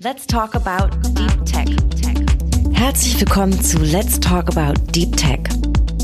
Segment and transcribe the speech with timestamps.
[0.00, 1.68] Let's talk about Deep Tech.
[2.72, 5.38] Herzlich willkommen zu Let's Talk About Deep Tech.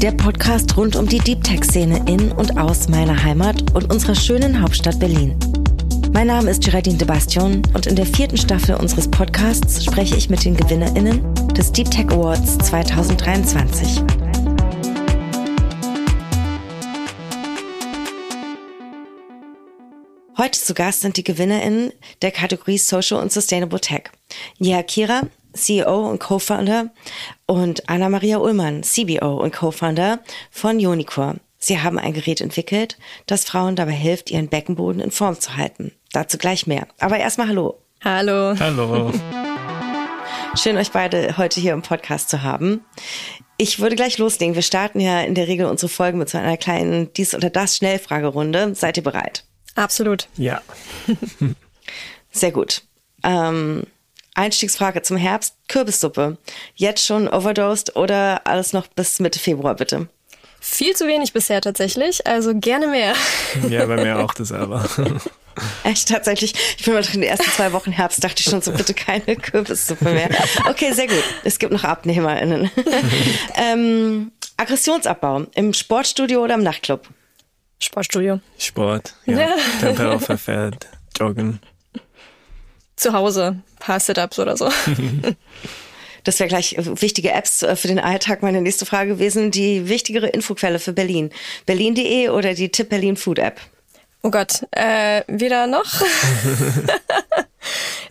[0.00, 4.62] Der Podcast rund um die Deep Tech-Szene in und aus meiner Heimat und unserer schönen
[4.62, 5.34] Hauptstadt Berlin.
[6.12, 10.30] Mein Name ist Geraldine de Bastion und in der vierten Staffel unseres Podcasts spreche ich
[10.30, 14.19] mit den GewinnerInnen des Deep Tech Awards 2023.
[20.40, 21.92] Heute zu Gast sind die GewinnerInnen
[22.22, 24.04] der Kategorie Social und Sustainable Tech.
[24.58, 26.88] Nia Kira, CEO und Co-Founder
[27.44, 31.34] und Anna-Maria Ullmann, CBO und Co-Founder von Unicor.
[31.58, 35.92] Sie haben ein Gerät entwickelt, das Frauen dabei hilft, ihren Beckenboden in Form zu halten.
[36.10, 36.86] Dazu gleich mehr.
[36.98, 37.78] Aber erstmal Hallo.
[38.02, 38.58] Hallo.
[38.58, 39.12] Hallo.
[40.54, 42.82] Schön, euch beide heute hier im Podcast zu haben.
[43.58, 44.54] Ich würde gleich loslegen.
[44.54, 48.74] Wir starten ja in der Regel unsere Folgen mit so einer kleinen Dies- oder Das-Schnellfragerunde.
[48.74, 49.44] Seid ihr bereit?
[49.80, 50.28] Absolut.
[50.36, 50.60] Ja.
[52.32, 52.82] Sehr gut.
[53.22, 53.84] Ähm,
[54.34, 55.54] Einstiegsfrage zum Herbst.
[55.68, 56.36] Kürbissuppe.
[56.74, 60.08] Jetzt schon overdosed oder alles noch bis Mitte Februar, bitte?
[60.60, 63.14] Viel zu wenig bisher tatsächlich, also gerne mehr.
[63.70, 64.84] Ja, bei mir auch dasselbe.
[65.84, 66.54] Echt, tatsächlich.
[66.76, 69.36] Ich bin mal in den ersten zwei Wochen Herbst, dachte ich schon so, bitte keine
[69.36, 70.28] Kürbissuppe mehr.
[70.68, 71.24] Okay, sehr gut.
[71.44, 72.70] Es gibt noch AbnehmerInnen.
[73.54, 77.08] ähm, Aggressionsabbau im Sportstudio oder im Nachtclub?
[77.82, 78.40] Sportstudio.
[78.58, 79.40] Sport, ja.
[79.40, 79.56] Ja.
[79.80, 80.86] Temperatur verfährt,
[81.18, 81.60] Joggen.
[82.96, 84.70] Zu Hause, paar Sit-Ups oder so.
[86.24, 88.42] Das wäre gleich äh, wichtige Apps äh, für den Alltag.
[88.42, 89.50] Meine nächste Frage gewesen.
[89.50, 91.30] Die wichtigere Infoquelle für Berlin.
[91.66, 93.60] Berlin.de oder die Tipp Berlin Food App?
[94.22, 95.86] Oh Gott, äh, weder noch.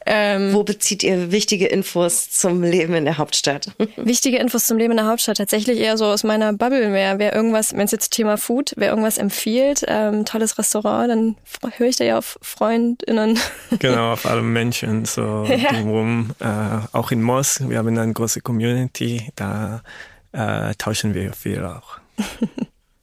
[0.07, 3.71] ähm, Wo bezieht ihr wichtige Infos zum Leben in der Hauptstadt?
[3.95, 7.19] wichtige Infos zum Leben in der Hauptstadt tatsächlich eher so aus meiner Bubble mehr.
[7.19, 11.35] Wer irgendwas, wenn es jetzt Thema Food, wer irgendwas empfiehlt, ähm, tolles Restaurant, dann
[11.77, 13.37] höre ich da ja auf FreundInnen.
[13.77, 16.31] Genau, auf alle Menschen so drumherum.
[16.39, 16.45] Äh,
[16.91, 19.83] auch in Moss, wir haben eine große Community, da
[20.31, 21.99] äh, tauschen wir viel auch.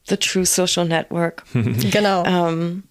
[0.08, 1.44] The True Social Network.
[1.52, 2.24] genau.
[2.24, 2.82] Ähm,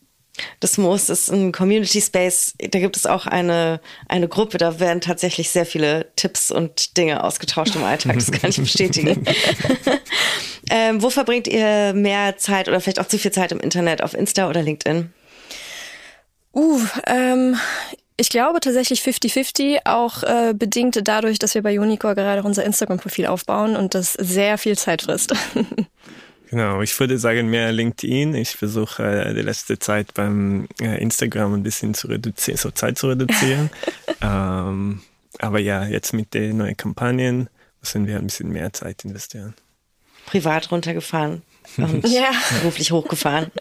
[0.60, 2.54] das Moos ist ein Community Space.
[2.58, 4.58] Da gibt es auch eine, eine Gruppe.
[4.58, 8.16] Da werden tatsächlich sehr viele Tipps und Dinge ausgetauscht im Alltag.
[8.16, 9.26] Das kann ich bestätigen.
[10.70, 14.04] ähm, wo verbringt ihr mehr Zeit oder vielleicht auch zu viel Zeit im Internet?
[14.04, 15.14] Auf Insta oder LinkedIn?
[16.54, 17.58] Uh, ähm,
[18.18, 23.26] ich glaube tatsächlich 50-50, auch äh, bedingt dadurch, dass wir bei Unicor gerade unser Instagram-Profil
[23.26, 25.34] aufbauen und das sehr viel Zeit frisst.
[26.56, 28.34] Genau, ich würde sagen mehr LinkedIn.
[28.34, 32.98] Ich versuche äh, die letzte Zeit beim äh, Instagram ein bisschen zu reduzieren, so Zeit
[32.98, 33.70] zu reduzieren.
[34.22, 35.02] ähm,
[35.40, 37.50] aber ja, jetzt mit den neuen Kampagnen
[37.82, 39.54] müssen wir ein bisschen mehr Zeit investieren.
[40.28, 41.42] Privat runtergefahren
[41.78, 42.32] und Ja.
[42.62, 43.52] beruflich hochgefahren.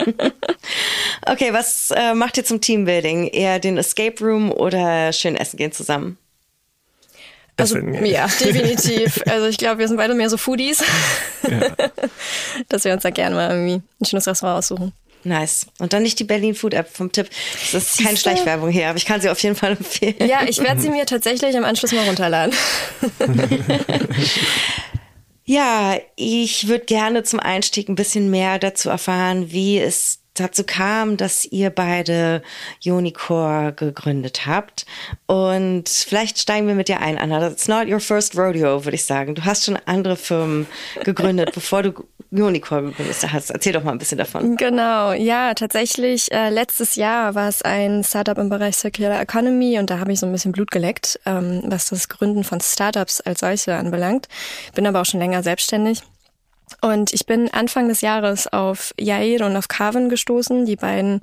[1.26, 3.26] okay, was äh, macht ihr zum Teambuilding?
[3.26, 6.16] Eher den Escape Room oder schön essen gehen zusammen?
[7.56, 9.20] Also ja, definitiv.
[9.26, 10.82] Also ich glaube, wir sind beide mehr so Foodies,
[11.48, 11.60] Ja.
[12.68, 14.92] dass wir uns da gerne mal irgendwie ein schönes Restaurant aussuchen.
[15.26, 15.66] Nice.
[15.78, 17.30] Und dann nicht die Berlin Food App vom Tipp.
[17.72, 18.16] Das ist keine?
[18.16, 20.16] Schleichwerbung hier, aber ich kann sie auf jeden Fall empfehlen.
[20.20, 22.54] Ja, ich werde sie mir tatsächlich im Anschluss mal runterladen.
[25.46, 31.16] Ja, ich würde gerne zum Einstieg ein bisschen mehr dazu erfahren, wie es dazu kam,
[31.16, 32.42] dass ihr beide
[32.84, 34.84] Unicor gegründet habt.
[35.26, 37.48] Und vielleicht steigen wir mit dir ein, Anna.
[37.48, 39.34] It's not your first rodeo, würde ich sagen.
[39.34, 40.66] Du hast schon andere Firmen
[41.04, 41.92] gegründet, bevor du
[42.30, 43.50] Unicor gegründet hast.
[43.50, 44.56] Erzähl doch mal ein bisschen davon.
[44.56, 46.30] Genau, ja, tatsächlich.
[46.32, 50.20] Äh, letztes Jahr war es ein Startup im Bereich Circular Economy und da habe ich
[50.20, 54.28] so ein bisschen Blut geleckt, ähm, was das Gründen von Startups als solche anbelangt.
[54.74, 56.02] Bin aber auch schon länger selbstständig.
[56.84, 61.22] Und ich bin Anfang des Jahres auf Yair und auf Carvin gestoßen, die beiden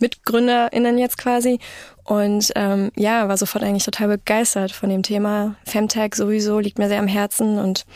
[0.00, 1.60] MitgründerInnen jetzt quasi.
[2.02, 5.54] Und ähm, ja, war sofort eigentlich total begeistert von dem Thema.
[5.64, 7.86] Femtech sowieso liegt mir sehr am Herzen und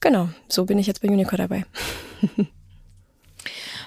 [0.00, 1.64] genau, so bin ich jetzt bei Unicore dabei.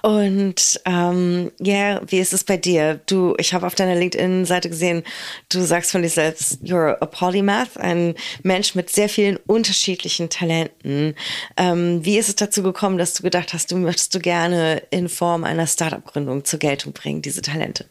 [0.03, 2.99] Und ähm, ja, wie ist es bei dir?
[3.05, 5.03] Du, ich habe auf deiner LinkedIn-Seite gesehen,
[5.47, 11.15] du sagst von dir selbst, you're a polymath, ein Mensch mit sehr vielen unterschiedlichen Talenten.
[11.55, 15.07] Ähm, wie ist es dazu gekommen, dass du gedacht hast, du möchtest du gerne in
[15.07, 17.85] Form einer Startup-Gründung zur Geltung bringen, diese Talente?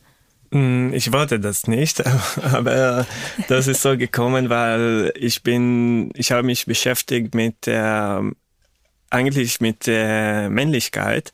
[0.50, 2.04] Mm, Ich wollte das nicht,
[2.52, 3.06] aber
[3.48, 8.22] das ist so gekommen, weil ich bin, ich habe mich beschäftigt mit der,
[9.08, 11.32] eigentlich mit der Männlichkeit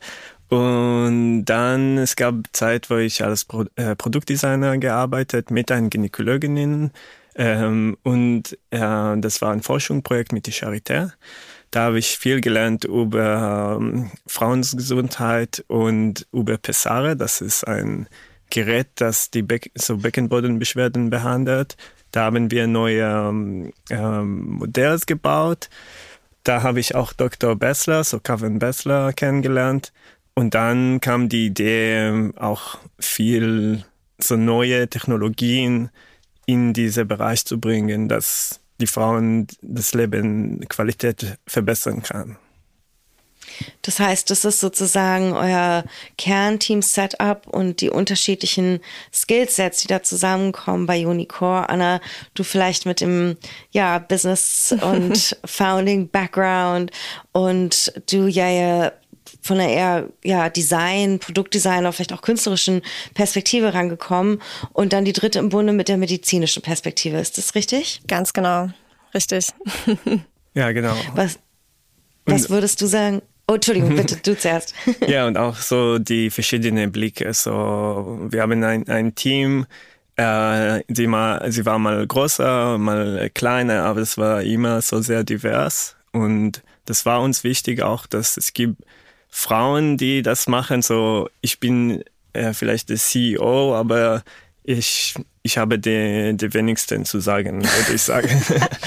[0.49, 6.91] und dann, es gab Zeit, wo ich als Pro äh, Produktdesigner gearbeitet mit einer Gynäkologin
[7.35, 11.11] ähm, und äh, das war ein Forschungsprojekt mit der Charité.
[11.71, 17.15] Da habe ich viel gelernt über ähm, Frauengesundheit und über Pessare.
[17.15, 18.07] Das ist ein
[18.49, 21.77] Gerät, das die Be so Beckenbodenbeschwerden behandelt.
[22.11, 25.69] Da haben wir neue ähm, ähm, Modells gebaut.
[26.43, 27.55] Da habe ich auch Dr.
[27.55, 29.93] Bessler, so Kevin Bessler kennengelernt.
[30.39, 33.83] Und dann kam die Idee, auch viel
[34.19, 35.89] so neue Technologien
[36.45, 42.37] in diesen Bereich zu bringen, dass die Frauen das Leben Qualität verbessern kann.
[43.81, 45.83] Das heißt, das ist sozusagen euer
[46.17, 48.79] Kernteam-Setup und die unterschiedlichen
[49.13, 51.67] Skillsets, die da zusammenkommen bei Unicore.
[51.67, 51.99] Anna,
[52.33, 53.35] du vielleicht mit dem
[53.71, 56.91] ja, Business- und Founding-Background
[57.33, 58.91] und du ja, ja
[59.41, 62.81] von einer eher ja, Design, Produktdesign oder vielleicht auch künstlerischen
[63.13, 64.41] Perspektive rangekommen
[64.73, 67.17] und dann die dritte im Bunde mit der medizinischen Perspektive.
[67.17, 68.01] Ist das richtig?
[68.07, 68.69] Ganz genau.
[69.13, 69.47] Richtig.
[70.53, 70.95] ja, genau.
[71.15, 71.39] Was,
[72.25, 73.21] was würdest du sagen?
[73.47, 74.75] Oh, Entschuldigung, bitte, du zuerst.
[75.07, 77.33] ja, und auch so die verschiedenen Blicke.
[77.33, 79.65] So, wir haben ein, ein Team,
[80.17, 85.23] äh, sie, mal, sie war mal größer, mal kleiner, aber es war immer so sehr
[85.23, 85.95] divers.
[86.11, 88.83] Und das war uns wichtig auch, dass es gibt
[89.29, 90.81] Frauen, die das machen.
[90.81, 92.03] So, ich bin
[92.33, 94.23] äh, vielleicht der CEO, aber
[94.63, 98.29] ich, ich habe die, die wenigsten zu sagen, würde ich sagen.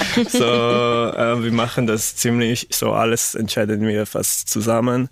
[0.29, 5.09] so, äh, wir machen das ziemlich, so alles entscheiden wir fast zusammen.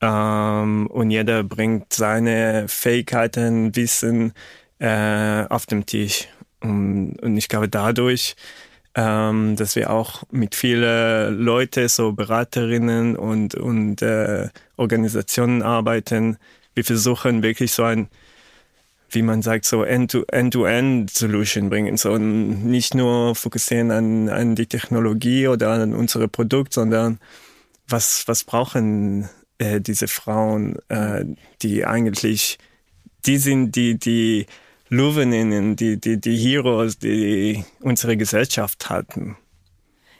[0.00, 4.32] Ähm, und jeder bringt seine Fähigkeiten, Wissen
[4.78, 6.28] äh, auf den Tisch.
[6.60, 8.34] Und, und ich glaube dadurch,
[8.94, 16.36] ähm, dass wir auch mit vielen Leuten, so Beraterinnen und, und äh, Organisationen arbeiten.
[16.74, 18.08] Wir versuchen wirklich so ein
[19.14, 21.96] wie man sagt, so End-to-End-Solution bringen.
[21.96, 27.18] So nicht nur fokussieren an, an die Technologie oder an unsere Produkte, sondern
[27.88, 29.28] was, was brauchen
[29.58, 31.24] äh, diese Frauen, äh,
[31.62, 32.58] die eigentlich,
[33.26, 34.46] die sind die, die
[34.92, 39.38] Löweninnen, die, die, die Heroes, die unsere Gesellschaft hatten.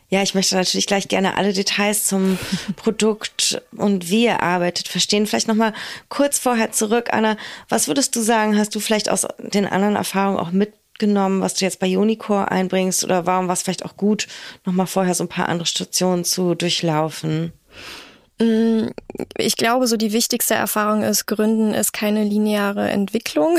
[0.09, 2.39] Ja, ich möchte natürlich gleich gerne alle Details zum
[2.77, 5.27] Produkt und wie ihr arbeitet verstehen.
[5.27, 5.75] Vielleicht nochmal
[6.09, 7.37] kurz vorher zurück, Anna.
[7.69, 11.67] Was würdest du sagen, hast du vielleicht aus den anderen Erfahrungen auch mitgenommen, was du
[11.67, 13.05] jetzt bei Unicore einbringst?
[13.05, 14.27] Oder warum war es vielleicht auch gut,
[14.65, 17.53] nochmal vorher so ein paar andere Stationen zu durchlaufen?
[18.39, 18.89] Mm,
[19.37, 23.59] ich glaube, so die wichtigste Erfahrung ist, Gründen ist keine lineare Entwicklung,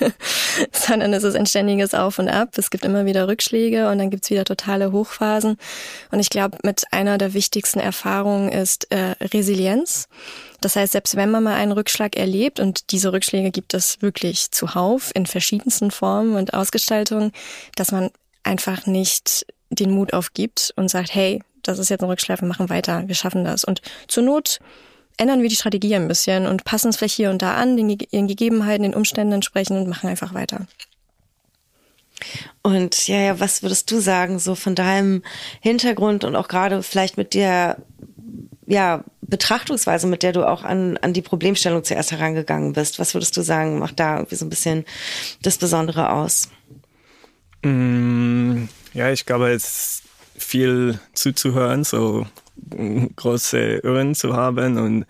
[0.72, 2.50] sondern es ist ein ständiges Auf und Ab.
[2.56, 5.56] Es gibt immer wieder Rückschläge und dann gibt's wieder totale Hochphasen.
[6.10, 10.08] Und ich glaube, mit einer der wichtigsten Erfahrungen ist äh, Resilienz.
[10.60, 14.50] Das heißt, selbst wenn man mal einen Rückschlag erlebt, und diese Rückschläge gibt es wirklich
[14.50, 17.32] zuhauf in verschiedensten Formen und Ausgestaltungen,
[17.76, 18.10] dass man
[18.42, 22.68] einfach nicht den Mut aufgibt und sagt, hey, das ist jetzt ein Rückschlag, wir machen
[22.68, 23.64] weiter, wir schaffen das.
[23.64, 24.58] Und zur Not
[25.16, 27.98] ändern wir die Strategie ein bisschen und passen es vielleicht hier und da an, den,
[27.98, 30.66] den Gegebenheiten, den Umständen entsprechend und machen einfach weiter.
[32.62, 35.22] Und ja, ja, was würdest du sagen, so von deinem
[35.60, 37.78] Hintergrund und auch gerade vielleicht mit der
[38.66, 42.98] ja, Betrachtungsweise, mit der du auch an, an die Problemstellung zuerst herangegangen bist?
[42.98, 44.84] Was würdest du sagen, macht da irgendwie so ein bisschen
[45.42, 46.48] das Besondere aus?
[47.62, 50.02] Mm, ja, ich glaube, es
[50.38, 52.26] viel zuzuhören, so
[53.16, 55.06] große Ohren zu haben und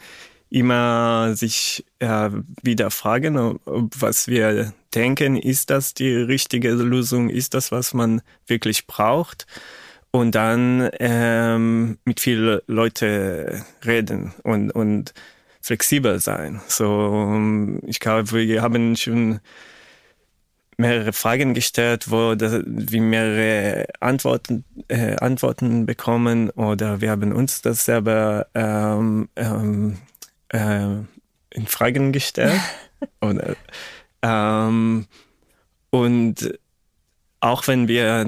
[0.51, 2.33] immer sich ja,
[2.63, 8.23] wieder fragen, ob, was wir denken, ist das die richtige Lösung, ist das, was man
[8.47, 9.47] wirklich braucht
[10.11, 15.13] und dann ähm, mit vielen Leuten reden und, und
[15.61, 16.63] flexibel sein.
[16.67, 19.41] So, ich glaube, wir haben schon
[20.79, 27.61] mehrere Fragen gestellt, wo das, wir mehrere Antworten, äh, Antworten bekommen oder wir haben uns
[27.63, 29.99] das selber ähm, ähm,
[30.51, 30.87] äh,
[31.51, 32.61] in Fragen gestellt.
[33.21, 33.57] oder,
[34.23, 35.07] ähm,
[35.91, 36.59] und
[37.41, 38.27] auch wenn wir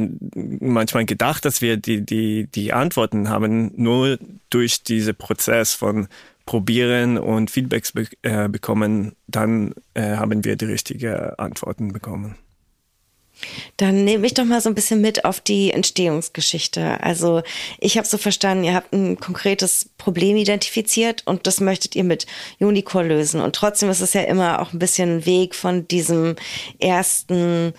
[0.60, 4.18] manchmal gedacht, dass wir die, die, die Antworten haben, nur
[4.50, 6.08] durch diesen Prozess von
[6.50, 12.34] probieren und Feedbacks be äh, bekommen, dann äh, haben wir die richtigen Antworten bekommen.
[13.76, 17.00] Dann nehme ich doch mal so ein bisschen mit auf die Entstehungsgeschichte.
[17.04, 17.42] Also
[17.78, 22.26] ich habe so verstanden, ihr habt ein konkretes Problem identifiziert und das möchtet ihr mit
[22.58, 23.40] Unicore lösen.
[23.40, 26.34] Und trotzdem ist es ja immer auch ein bisschen ein Weg von diesem
[26.80, 27.74] ersten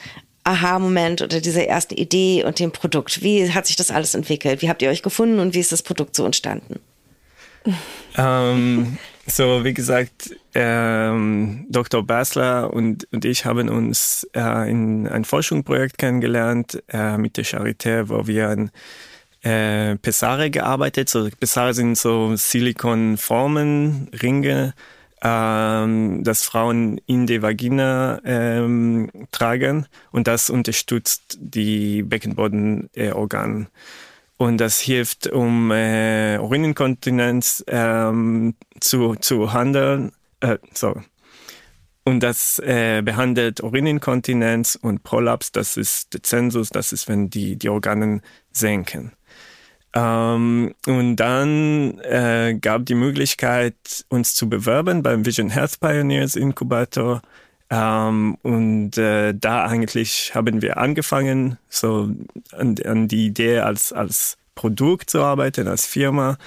[0.45, 3.21] Aha-Moment oder dieser ersten Idee und dem Produkt.
[3.21, 4.61] Wie hat sich das alles entwickelt?
[4.61, 6.79] Wie habt ihr euch gefunden und wie ist das Produkt so entstanden?
[8.17, 12.05] Ähm, so, wie gesagt, ähm, Dr.
[12.05, 18.09] Basler und, und ich haben uns äh, in ein Forschungsprojekt kennengelernt äh, mit der Charité,
[18.09, 18.71] wo wir an
[19.41, 21.09] äh, Pessare gearbeitet.
[21.09, 24.73] So, Pessare sind so Silikonformen, Ringe,
[25.23, 33.67] ähm, das Frauen in die Vagina ähm, tragen und das unterstützt die Beckenbodenorgane.
[34.41, 40.13] Und das hilft, um äh, Urininkontinenz ähm, zu, zu handeln.
[40.39, 40.99] Äh, so.
[42.05, 47.55] Und das äh, behandelt Urininkontinenz und Prolaps, das ist der Zensus, das ist, wenn die,
[47.55, 48.21] die Organe
[48.51, 49.11] senken.
[49.93, 53.75] Ähm, und dann äh, gab die Möglichkeit,
[54.09, 57.21] uns zu bewerben beim Vision Health Pioneers Inkubator.
[57.71, 62.09] Ähm, und äh, da eigentlich haben wir angefangen, so
[62.51, 66.37] an, an die Idee als, als Produkt zu arbeiten, als Firma.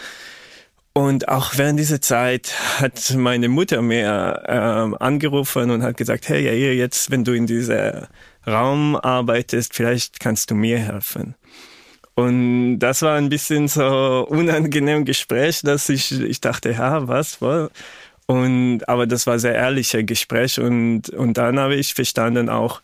[0.93, 6.45] Und auch während dieser Zeit hat meine Mutter mir ähm, angerufen und hat gesagt, hey,
[6.45, 8.07] ja, jetzt, wenn du in diesem
[8.47, 11.35] Raum arbeitest, vielleicht kannst du mir helfen.
[12.15, 17.71] Und das war ein bisschen so unangenehm Gespräch, dass ich, ich dachte, ja, was, was?
[18.27, 22.81] Und, aber das war sehr ehrliches Gespräch und, und dann habe ich verstanden auch,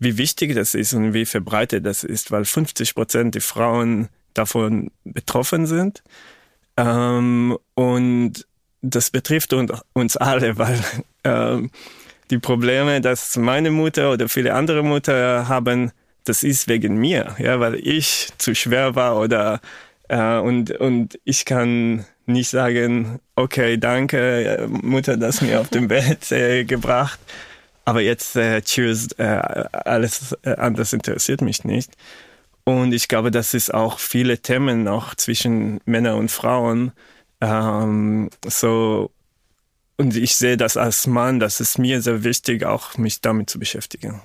[0.00, 4.90] wie wichtig das ist und wie verbreitet das ist, weil 50 Prozent der Frauen davon
[5.04, 6.02] betroffen sind.
[6.76, 8.46] Ähm, und
[8.82, 10.82] das betrifft uns alle, weil
[11.24, 11.70] ähm,
[12.30, 15.92] die Probleme, dass meine Mutter oder viele andere Mutter haben,
[16.24, 19.60] das ist wegen mir, ja, weil ich zu schwer war oder
[20.10, 26.32] äh, und und ich kann nicht sagen, okay, danke Mutter, dass mir auf dem Bett
[26.32, 27.20] äh, gebracht,
[27.84, 31.92] aber jetzt äh, tschüss, äh, alles äh, anders interessiert mich nicht.
[32.64, 36.92] Und ich glaube, das ist auch viele Themen auch zwischen Männern und Frauen.
[37.40, 39.10] Ähm, so
[39.96, 43.58] und ich sehe das als Mann, das ist mir sehr wichtig, auch mich damit zu
[43.58, 44.20] beschäftigen.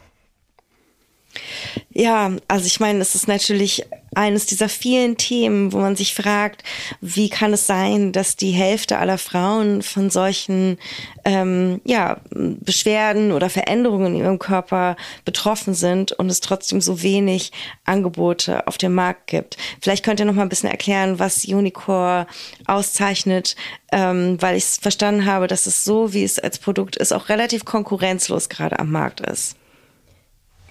[1.91, 6.63] Ja, also ich meine, es ist natürlich eines dieser vielen Themen, wo man sich fragt,
[7.01, 10.77] wie kann es sein, dass die Hälfte aller Frauen von solchen
[11.25, 17.51] ähm, ja, Beschwerden oder Veränderungen in ihrem Körper betroffen sind und es trotzdem so wenig
[17.83, 19.57] Angebote auf dem Markt gibt.
[19.81, 22.27] Vielleicht könnt ihr noch mal ein bisschen erklären, was Unicore
[22.65, 23.55] auszeichnet,
[23.91, 27.65] ähm, weil ich verstanden habe, dass es so, wie es als Produkt ist, auch relativ
[27.65, 29.57] konkurrenzlos gerade am Markt ist.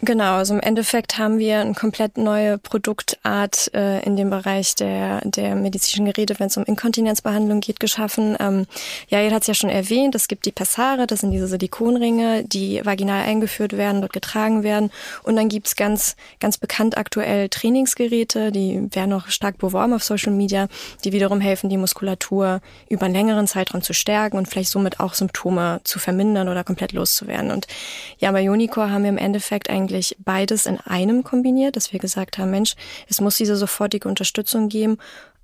[0.04, 5.22] Genau, also im Endeffekt haben wir eine komplett neue Produktart äh, in dem Bereich der,
[5.24, 8.36] der medizinischen Geräte, wenn es um Inkontinenzbehandlung geht, geschaffen.
[8.38, 8.66] Ähm,
[9.08, 12.44] ja, ihr hat es ja schon erwähnt, es gibt die Pessare, das sind diese Silikonringe,
[12.44, 14.90] die vaginal eingeführt werden, dort getragen werden.
[15.22, 20.32] Und dann gibt's ganz, ganz bekannt aktuell Trainingsgeräte, die werden auch stark beworben auf Social
[20.34, 20.68] Media,
[21.04, 25.14] die wiederum helfen, die Muskulatur über einen längeren Zeitraum zu stärken und vielleicht somit auch
[25.14, 27.50] Symptome zu vermindern oder komplett loszuwerden.
[27.50, 27.68] Und
[28.18, 32.00] ja, bei Unicore haben wir im Endeffekt eigentlich eigentlich beides in einem kombiniert, dass wir
[32.00, 32.74] gesagt haben, Mensch,
[33.08, 34.98] es muss diese sofortige Unterstützung geben,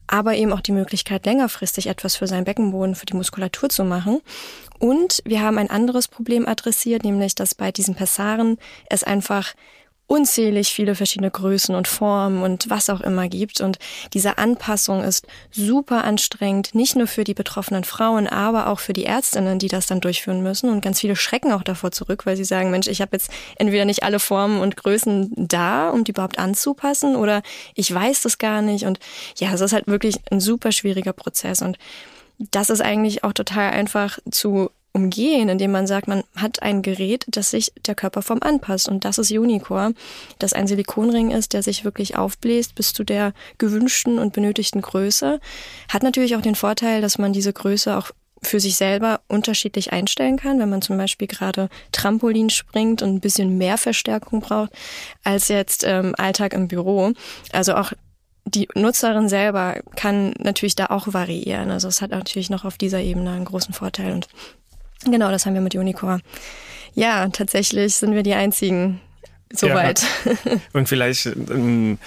[0.09, 4.21] aber eben auch die Möglichkeit, längerfristig etwas für seinen Beckenboden, für die Muskulatur zu machen.
[4.81, 9.55] Und wir haben ein anderes Problem adressiert, nämlich, dass bei diesen Pessaren es einfach
[10.11, 13.61] unzählig viele verschiedene Größen und Formen und was auch immer gibt.
[13.61, 13.79] Und
[14.13, 19.05] diese Anpassung ist super anstrengend, nicht nur für die betroffenen Frauen, aber auch für die
[19.05, 20.69] Ärztinnen, die das dann durchführen müssen.
[20.69, 23.85] Und ganz viele schrecken auch davor zurück, weil sie sagen, Mensch, ich habe jetzt entweder
[23.85, 27.43] nicht alle Formen und Größen da, um die überhaupt anzupassen, oder
[27.77, 28.87] ich weiß das gar nicht.
[28.87, 28.99] Und
[29.39, 31.63] ja, es ist halt wirklich ein super schwieriger Prozess.
[31.63, 31.79] Und
[32.51, 37.25] das ist eigentlich auch total einfach zu umgehen, indem man sagt, man hat ein Gerät,
[37.29, 38.89] das sich der Körperform anpasst.
[38.89, 39.95] Und das ist Unicore,
[40.39, 45.41] das ein Silikonring ist, der sich wirklich aufbläst bis zu der gewünschten und benötigten Größe.
[45.89, 48.11] Hat natürlich auch den Vorteil, dass man diese Größe auch
[48.43, 53.21] für sich selber unterschiedlich einstellen kann, wenn man zum Beispiel gerade Trampolin springt und ein
[53.21, 54.71] bisschen mehr Verstärkung braucht
[55.23, 57.13] als jetzt ähm, Alltag im Büro.
[57.53, 57.93] Also auch
[58.47, 61.71] die Nutzerin selber kann natürlich da auch variieren.
[61.71, 64.29] Also es hat natürlich noch auf dieser Ebene einen großen Vorteil und
[65.05, 66.21] Genau, das haben wir mit Unicore.
[66.95, 69.01] Ja, tatsächlich sind wir die einzigen
[69.53, 70.03] soweit.
[70.25, 70.53] Ja.
[70.73, 71.99] Und vielleicht, ähm,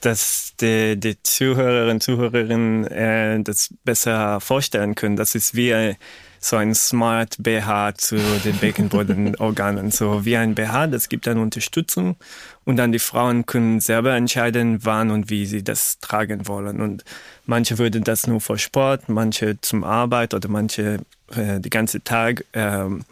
[0.00, 5.16] dass die, die Zuhörerinnen und Zuhörerinnen äh, das besser vorstellen können.
[5.16, 5.96] Das ist wie
[6.40, 9.90] so ein Smart BH zu den Beckenbodenorganen.
[9.90, 12.16] So wie ein BH, das gibt dann Unterstützung
[12.64, 16.80] und dann die Frauen können selber entscheiden, wann und wie sie das tragen wollen.
[16.80, 17.04] Und
[17.46, 21.00] manche würden das nur für Sport, manche zum Arbeit oder manche
[21.34, 22.44] äh, den ganzen Tag.
[22.52, 23.04] Ähm,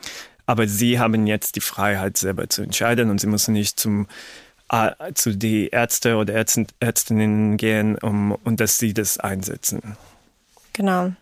[0.47, 4.07] aber sie haben jetzt die Freiheit, selber zu entscheiden und sie müssen nicht zum
[4.71, 9.97] äh, zu die Ärzte oder Ärztinnen gehen, um und dass sie das einsetzen.
[10.73, 11.13] Genau.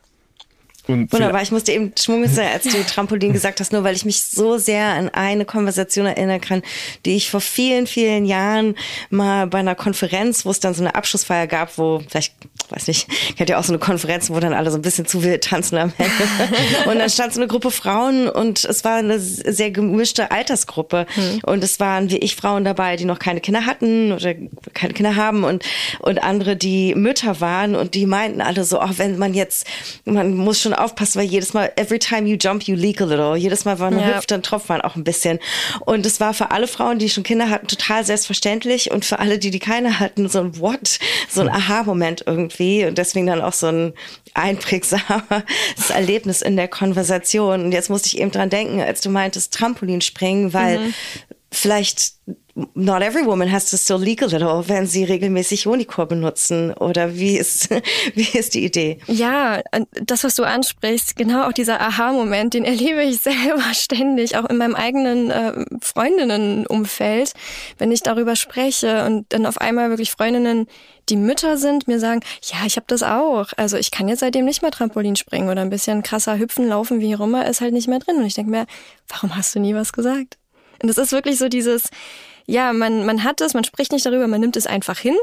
[0.87, 4.23] Und Wunderbar, ich musste eben schmunzeln, als du Trampolin gesagt hast, nur weil ich mich
[4.23, 6.63] so sehr an eine Konversation erinnern kann,
[7.05, 8.75] die ich vor vielen, vielen Jahren
[9.11, 12.35] mal bei einer Konferenz, wo es dann so eine Abschlussfeier gab, wo, vielleicht,
[12.71, 15.23] weiß nicht, kennt ihr auch so eine Konferenz, wo dann alle so ein bisschen zu
[15.23, 16.11] wild tanzen am Ende.
[16.91, 21.07] und dann stand so eine Gruppe Frauen und es war eine sehr gemischte Altersgruppe.
[21.15, 21.41] Hm.
[21.45, 24.35] Und es waren wie ich Frauen dabei, die noch keine Kinder hatten oder
[24.75, 25.65] keine Kinder haben und,
[26.01, 29.67] und andere, die Mütter waren und die meinten alle so, auch wenn man jetzt,
[30.05, 33.37] man muss schon aufpassen, weil jedes Mal, every time you jump, you leak a little.
[33.37, 34.17] Jedes Mal, wenn man ja.
[34.17, 35.39] hüpft, dann tropft man auch ein bisschen.
[35.81, 39.39] Und es war für alle Frauen, die schon Kinder hatten, total selbstverständlich und für alle,
[39.39, 40.99] die die keine hatten, so ein What,
[41.29, 43.93] so ein Aha-Moment irgendwie und deswegen dann auch so ein
[44.35, 45.11] einprägsames
[45.91, 47.65] Erlebnis in der Konversation.
[47.65, 50.95] Und jetzt musste ich eben dran denken, als du meintest Trampolinspringen, weil mhm.
[51.51, 52.15] vielleicht
[52.75, 56.73] not every woman has to still leak a little, wenn sie regelmäßig Unicore benutzen.
[56.75, 57.69] Oder wie ist,
[58.15, 58.99] wie ist die Idee?
[59.07, 59.61] Ja,
[59.93, 64.57] das, was du ansprichst, genau auch dieser Aha-Moment, den erlebe ich selber ständig, auch in
[64.57, 67.33] meinem eigenen äh, Freundinnenumfeld,
[67.79, 70.67] wenn ich darüber spreche und dann auf einmal wirklich Freundinnen,
[71.09, 73.49] die Mütter sind, mir sagen, ja, ich habe das auch.
[73.57, 77.01] Also ich kann jetzt seitdem nicht mehr Trampolin springen oder ein bisschen krasser hüpfen, laufen,
[77.01, 78.17] wie auch immer, ist halt nicht mehr drin.
[78.17, 78.67] Und ich denke mir,
[79.09, 80.39] warum hast du nie was gesagt?
[80.83, 81.91] Und es ist wirklich so dieses,
[82.47, 85.17] ja, man, man hat es, man spricht nicht darüber, man nimmt es einfach hin.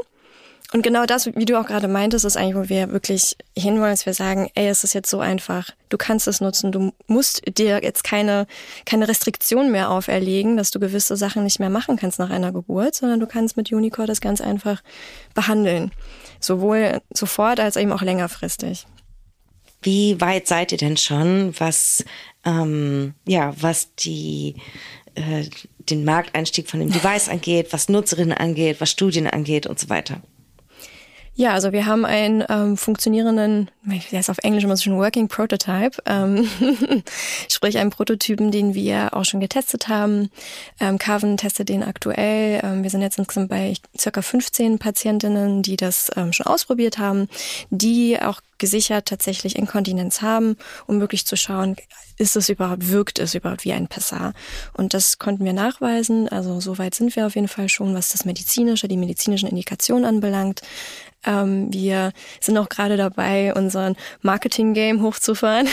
[0.70, 4.04] Und genau das, wie du auch gerade meintest, ist eigentlich, wo wir wirklich hinwollen, dass
[4.04, 5.70] wir sagen, ey, es ist jetzt so einfach.
[5.88, 6.72] Du kannst es nutzen.
[6.72, 8.46] Du musst dir jetzt keine,
[8.84, 12.94] keine Restriktion mehr auferlegen, dass du gewisse Sachen nicht mehr machen kannst nach einer Geburt,
[12.94, 14.82] sondern du kannst mit Unicore das ganz einfach
[15.32, 15.90] behandeln.
[16.38, 18.86] Sowohl sofort als eben auch längerfristig.
[19.80, 22.04] Wie weit seid ihr denn schon, was,
[22.44, 24.56] ähm, ja, was die,
[25.14, 25.48] äh,
[25.90, 30.20] den Markteinstieg von dem Device angeht, was Nutzerinnen angeht, was Studien angeht und so weiter.
[31.38, 33.70] Ja, also wir haben einen ähm, funktionierenden,
[34.10, 36.48] der ist auf Englisch immer so schon Working Prototype, ähm,
[37.48, 40.30] sprich einen Prototypen, den wir auch schon getestet haben.
[40.80, 42.60] Ähm, Carven testet den aktuell.
[42.64, 47.28] Ähm, wir sind jetzt insgesamt bei circa 15 Patientinnen, die das ähm, schon ausprobiert haben,
[47.70, 50.56] die auch gesichert tatsächlich Inkontinenz haben,
[50.88, 51.76] um wirklich zu schauen,
[52.18, 54.32] ist es überhaupt, wirkt es überhaupt wie ein Pessar?
[54.72, 56.28] Und das konnten wir nachweisen.
[56.28, 60.62] Also soweit sind wir auf jeden Fall schon, was das medizinische, die medizinischen Indikationen anbelangt.
[61.26, 65.68] Ähm, wir sind auch gerade dabei, unseren Marketing-Game hochzufahren.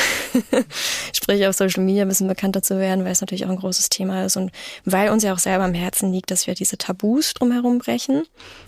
[1.13, 3.89] Sprich, auf Social Media ein bisschen bekannter zu werden, weil es natürlich auch ein großes
[3.89, 4.51] Thema ist und
[4.85, 8.23] weil uns ja auch selber am Herzen liegt, dass wir diese Tabus drumherum brechen.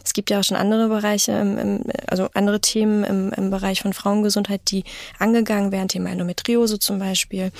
[0.05, 3.81] Es gibt ja auch schon andere Bereiche, im, im, also andere Themen im, im Bereich
[3.81, 4.83] von Frauengesundheit, die
[5.17, 7.51] angegangen werden, Thema Endometriose zum Beispiel,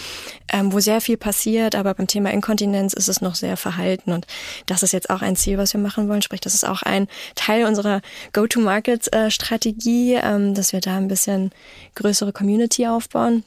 [0.53, 4.27] ähm, wo sehr viel passiert, aber beim Thema Inkontinenz ist es noch sehr verhalten und
[4.67, 6.21] das ist jetzt auch ein Ziel, was wir machen wollen.
[6.21, 8.01] Sprich, das ist auch ein Teil unserer
[8.33, 11.51] Go-to-Market Strategie, ähm, dass wir da ein bisschen
[11.95, 13.43] größere Community aufbauen.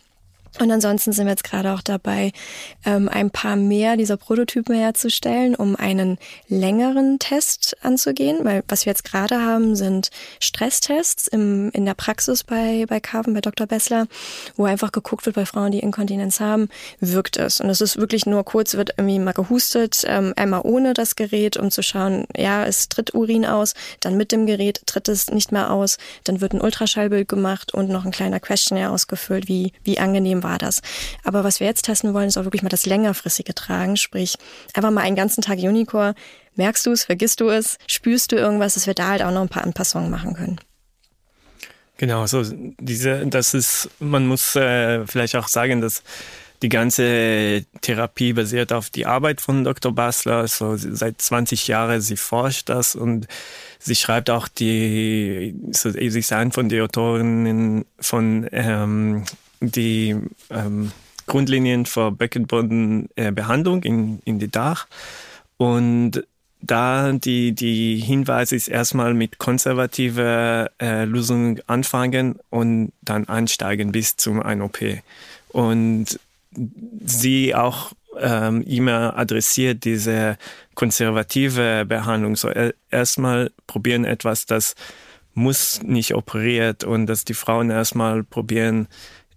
[0.58, 2.32] Und ansonsten sind wir jetzt gerade auch dabei,
[2.84, 8.38] ähm, ein paar mehr dieser Prototypen herzustellen, um einen längeren Test anzugehen.
[8.42, 10.10] Weil was wir jetzt gerade haben, sind
[10.40, 13.66] Stresstests im, in der Praxis bei, bei Carven, bei Dr.
[13.66, 14.06] Bessler,
[14.56, 17.60] wo einfach geguckt wird bei Frauen, die Inkontinenz haben, wirkt es.
[17.60, 21.56] Und es ist wirklich nur kurz, wird irgendwie mal gehustet, ähm, einmal ohne das Gerät,
[21.56, 25.52] um zu schauen, ja, es tritt Urin aus, dann mit dem Gerät tritt es nicht
[25.52, 29.98] mehr aus, dann wird ein Ultraschallbild gemacht und noch ein kleiner Questionnaire ausgefüllt, wie, wie
[29.98, 30.81] angenehm war das.
[31.24, 34.37] Aber was wir jetzt testen wollen, ist auch wirklich mal das längerfristige Tragen, sprich
[34.74, 36.14] einfach mal einen ganzen Tag Unicore.
[36.57, 39.42] Merkst du es, vergisst du es, spürst du irgendwas, dass wir da halt auch noch
[39.42, 40.61] ein paar Anpassungen machen können.
[41.96, 42.42] Genau, so
[42.79, 46.03] diese, das ist, man muss äh, vielleicht auch sagen, dass
[46.62, 49.94] die ganze Therapie basiert auf die Arbeit von Dr.
[49.94, 50.46] Basler.
[50.46, 53.26] So seit 20 Jahren sie forscht das und
[53.79, 59.24] sie schreibt auch die, so, sie eine von den Autorinnen von ähm,
[59.60, 60.16] die
[60.50, 60.92] ähm,
[61.26, 64.86] Grundlinien für Beckenbodenbehandlung in, in die Dach.
[65.56, 66.24] Und
[66.62, 74.16] da die, die Hinweis ist erstmal mit konservativer äh, Lösung anfangen und dann einsteigen bis
[74.16, 74.78] zum ein OP.
[75.48, 76.20] Und
[77.04, 80.36] sie auch ähm, immer adressiert diese
[80.74, 82.36] konservative Behandlung.
[82.36, 84.74] So er, erstmal probieren etwas, das
[85.34, 88.88] muss nicht operiert und dass die Frauen erstmal probieren,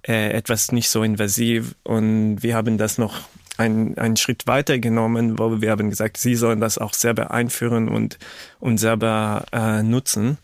[0.07, 1.75] äh, etwas nicht so invasiv.
[1.83, 3.21] Und wir haben das noch
[3.57, 7.87] einen, einen Schritt weiter genommen, wo wir haben gesagt, sie sollen das auch selber einführen
[7.89, 8.17] und,
[8.59, 10.37] und selber äh, nutzen.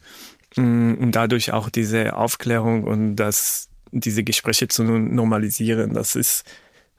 [0.56, 6.44] Mm, und dadurch auch diese Aufklärung und das, diese Gespräche zu normalisieren, das ist,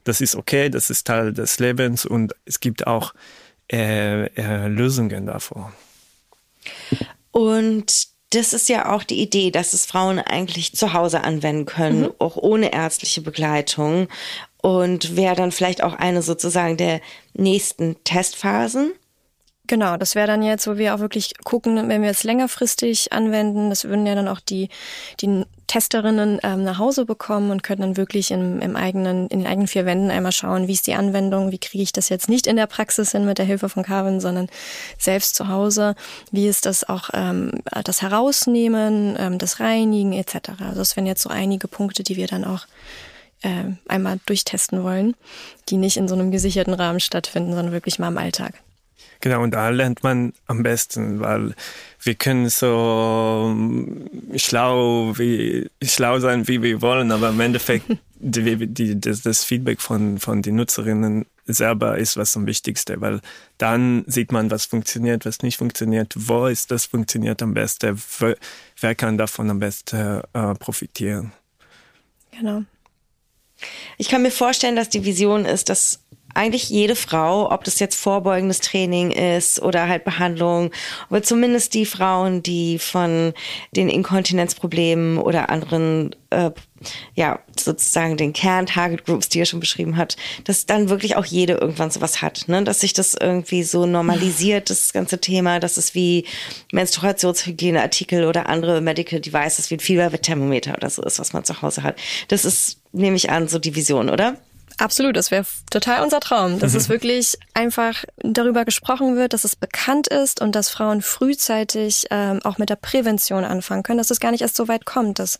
[0.03, 3.13] das ist okay, das ist Teil des Lebens und es gibt auch
[3.71, 5.73] äh, äh, Lösungen davor.
[7.31, 12.01] Und das ist ja auch die Idee, dass es Frauen eigentlich zu Hause anwenden können,
[12.01, 12.13] mhm.
[12.19, 14.07] auch ohne ärztliche Begleitung.
[14.61, 17.01] Und wäre dann vielleicht auch eine sozusagen der
[17.33, 18.93] nächsten Testphasen.
[19.67, 23.69] Genau, das wäre dann jetzt, wo wir auch wirklich gucken, wenn wir es längerfristig anwenden,
[23.69, 24.69] das würden ja dann auch die,
[25.21, 29.47] die Testerinnen ähm, nach Hause bekommen und können dann wirklich im, im eigenen, in den
[29.47, 32.47] eigenen vier Wänden einmal schauen, wie ist die Anwendung, wie kriege ich das jetzt nicht
[32.47, 34.47] in der Praxis hin mit der Hilfe von Carvin, sondern
[34.97, 35.95] selbst zu Hause,
[36.31, 37.51] wie ist das auch ähm,
[37.85, 40.49] das Herausnehmen, ähm, das Reinigen etc.
[40.59, 42.65] Also das wären jetzt so einige Punkte, die wir dann auch
[43.43, 45.15] äh, einmal durchtesten wollen,
[45.69, 48.55] die nicht in so einem gesicherten Rahmen stattfinden, sondern wirklich mal im Alltag.
[49.21, 51.53] Genau, und da lernt man am besten, weil
[52.01, 53.55] wir können so
[54.35, 59.79] schlau, wie, schlau sein, wie wir wollen, aber im Endeffekt die, die, das, das Feedback
[59.79, 63.21] von, von den Nutzerinnen selber ist was am Wichtigsten, weil
[63.57, 68.01] dann sieht man, was funktioniert, was nicht funktioniert, wo ist das funktioniert am besten,
[68.79, 71.31] wer kann davon am besten äh, profitieren.
[72.31, 72.63] Genau.
[73.97, 75.99] Ich kann mir vorstellen, dass die Vision ist, dass
[76.33, 80.71] eigentlich jede Frau, ob das jetzt vorbeugendes Training ist oder halt Behandlung,
[81.09, 83.33] aber zumindest die Frauen, die von
[83.75, 86.51] den Inkontinenzproblemen oder anderen, äh,
[87.15, 91.53] ja, sozusagen den Kern-Target Groups, die er schon beschrieben hat, dass dann wirklich auch jede
[91.53, 92.63] irgendwann sowas hat, ne?
[92.63, 96.25] dass sich das irgendwie so normalisiert, das ganze Thema, dass es wie
[96.71, 101.83] Menstruationshygieneartikel oder andere Medical Devices wie ein Fieberthermometer oder so ist, was man zu Hause
[101.83, 101.97] hat.
[102.29, 104.37] Das ist, nehme ich an, so die Vision, oder?
[104.81, 109.55] Absolut, das wäre total unser Traum, dass es wirklich einfach darüber gesprochen wird, dass es
[109.55, 114.19] bekannt ist und dass Frauen frühzeitig ähm, auch mit der Prävention anfangen können, dass es
[114.19, 115.37] gar nicht erst so weit kommt, dass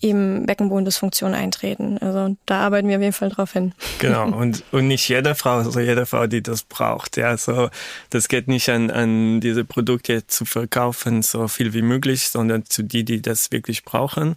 [0.00, 1.98] eben Beckenbodendysfunktionen eintreten.
[1.98, 3.72] Also da arbeiten wir auf jeden Fall drauf hin.
[3.98, 7.18] Genau, und, und nicht jede Frau, also jede Frau, die das braucht.
[7.18, 7.68] Ja, so,
[8.08, 12.82] das geht nicht an, an diese Produkte zu verkaufen, so viel wie möglich, sondern zu
[12.82, 14.36] die, die das wirklich brauchen.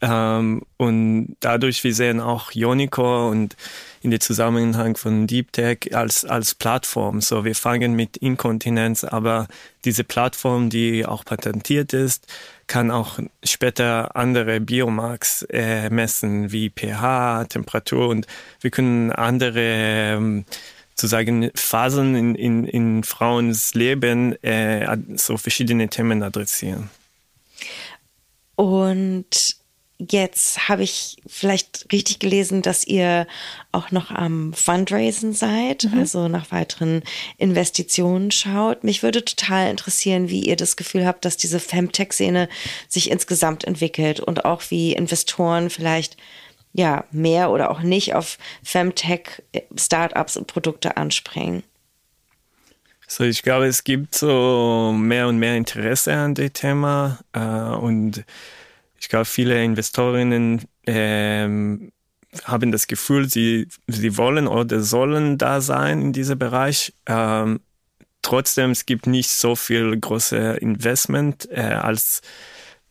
[0.00, 3.56] Ähm, und dadurch, wir sehen auch Unicore und
[4.02, 7.20] in den Zusammenhang von Deep Tech als, als Plattform.
[7.20, 9.48] So, wir fangen mit Inkontinenz, aber
[9.84, 12.26] diese Plattform, die auch patentiert ist,
[12.66, 18.26] kann auch später andere Biomarks äh, messen, wie pH, Temperatur und
[18.60, 20.44] wir können andere ähm,
[20.90, 26.90] sozusagen Phasen in, in, in Frauens Leben äh, so verschiedene Themen adressieren.
[28.56, 29.56] Und
[29.98, 33.26] Jetzt habe ich vielleicht richtig gelesen, dass ihr
[33.72, 35.98] auch noch am Fundraisen seid, mhm.
[35.98, 37.02] also nach weiteren
[37.38, 38.84] Investitionen schaut.
[38.84, 42.50] Mich würde total interessieren, wie ihr das Gefühl habt, dass diese Femtech-Szene
[42.88, 46.18] sich insgesamt entwickelt und auch wie Investoren vielleicht
[46.74, 51.62] ja mehr oder auch nicht auf Femtech-Startups und Produkte anspringen.
[53.08, 58.24] So, ich glaube, es gibt so mehr und mehr Interesse an dem Thema äh, und
[58.98, 61.92] ich glaube, viele Investorinnen ähm,
[62.44, 66.94] haben das Gefühl, sie, sie wollen oder sollen da sein in diesem Bereich.
[67.06, 67.60] Ähm,
[68.22, 72.22] trotzdem, es gibt nicht so viel große Investment äh, als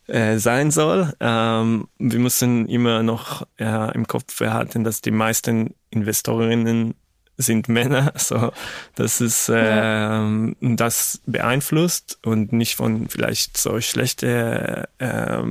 [0.08, 1.14] äh, sein soll.
[1.20, 6.96] Ähm, wir müssen immer noch äh, im Kopf behalten, dass die meisten Investorinnen
[7.38, 8.52] sind Männer, so
[8.96, 15.44] das ist äh, das beeinflusst und nicht von vielleicht so schlechte äh,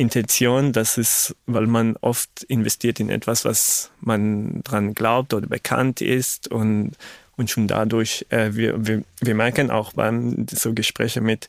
[0.00, 6.00] Intention, das ist, weil man oft investiert in etwas, was man dran glaubt oder bekannt
[6.00, 6.92] ist und,
[7.36, 11.48] und schon dadurch, äh, wir, wir, wir merken auch beim so Gespräche mit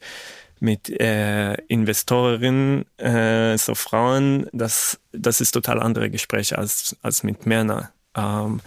[0.59, 7.47] mit äh, Investorinnen, äh, so Frauen, das, das ist total andere Gespräche als, als mit
[7.47, 7.87] Männern.
[8.15, 8.61] Ähm,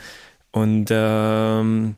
[0.51, 1.95] und, ähm,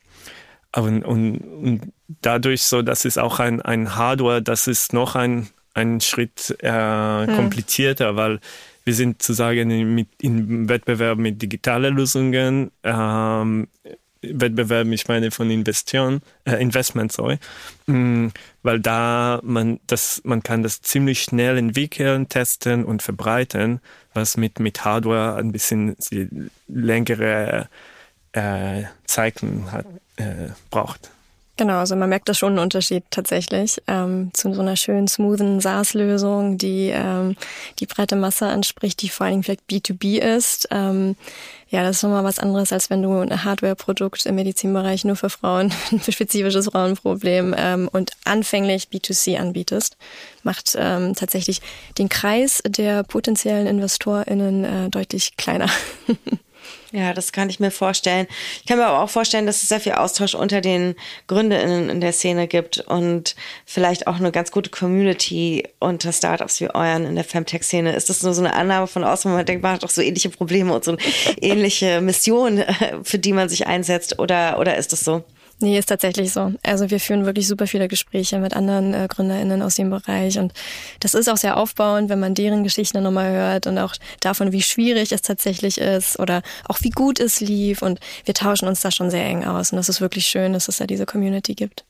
[0.77, 5.49] und, und, und dadurch so, das ist auch ein, ein Hardware, das ist noch ein
[5.77, 8.17] ein Schritt äh, komplizierter, hm.
[8.17, 8.41] weil
[8.85, 13.69] wir sind sozusagen in, im Wettbewerb mit digitalen Lösungen, ähm,
[14.23, 17.39] Wettbewerb, ich meine von Investion, äh, Investment, sorry,
[17.87, 23.81] mhm, weil da man das, man kann das ziemlich schnell entwickeln, testen und verbreiten,
[24.15, 25.97] was mit mit Hardware ein bisschen
[26.69, 27.69] längere
[28.33, 29.87] äh, Zeiten hat,
[30.17, 31.11] äh, braucht.
[31.59, 35.61] Genau, also man merkt da schon einen Unterschied tatsächlich ähm, zu so einer schönen, smoothen
[35.61, 37.35] SaaS-Lösung, die ähm,
[37.79, 40.69] die breite Masse anspricht, die vor allen Dingen vielleicht B2B ist.
[40.71, 41.17] Ähm,
[41.69, 45.31] ja, das ist nochmal was anderes, als wenn du ein Hardware-Produkt im Medizinbereich nur für
[45.31, 49.97] Frauen, ein spezifisches Frauenproblem ähm, und anfänglich B2C anbietest.
[50.43, 51.63] Macht ähm, tatsächlich
[51.97, 55.71] den Kreis der potenziellen InvestorInnen äh, deutlich kleiner.
[56.93, 58.27] Ja, das kann ich mir vorstellen.
[58.61, 60.95] Ich kann mir aber auch vorstellen, dass es sehr viel Austausch unter den
[61.27, 66.71] GründerInnen in der Szene gibt und vielleicht auch eine ganz gute Community unter Startups wie
[66.73, 67.95] euren in der Femtech-Szene.
[67.95, 70.01] Ist das nur so eine Annahme von außen, wo man denkt, man hat doch so
[70.01, 70.97] ähnliche Probleme und so
[71.41, 72.63] ähnliche Mission,
[73.03, 75.25] für die man sich einsetzt oder, oder ist das so?
[75.59, 76.53] Nee, ist tatsächlich so.
[76.63, 80.53] Also wir führen wirklich super viele Gespräche mit anderen äh, GründerInnen aus dem Bereich und
[81.01, 84.61] das ist auch sehr aufbauend, wenn man deren Geschichten nochmal hört und auch davon, wie
[84.61, 88.91] schwierig es tatsächlich ist oder auch wie gut es lief und wir tauschen uns da
[88.91, 91.85] schon sehr eng aus und das ist wirklich schön, dass es da diese Community gibt.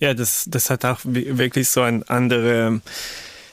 [0.00, 2.80] Ja, das, das hat auch wirklich so ein anderes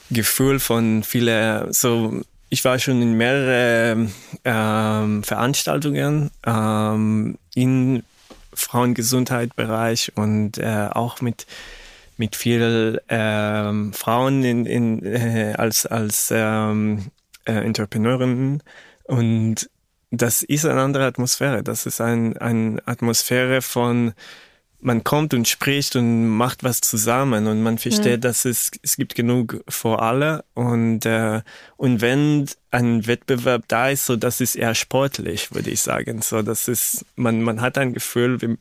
[0.09, 4.09] Gefühl von viele, so ich war schon in mehrere
[4.43, 8.03] ähm, Veranstaltungen ähm, in
[8.55, 11.45] Frauengesundheitsbereich und äh, auch mit
[12.15, 17.11] mit viel ähm, Frauen in, in, äh, als als ähm,
[17.45, 18.61] äh, Entrepreneurinnen
[19.05, 19.69] und
[20.15, 21.63] das ist eine andere Atmosphäre.
[21.63, 24.13] Das ist ein, eine Atmosphäre von
[24.83, 28.21] man kommt und spricht und macht was zusammen und man versteht, mhm.
[28.21, 31.41] dass es, es gibt genug für alle und, äh,
[31.77, 36.21] und wenn ein Wettbewerb da ist, so das ist eher sportlich, würde ich sagen.
[36.21, 38.57] So, das ist, man, man hat ein Gefühl, wir,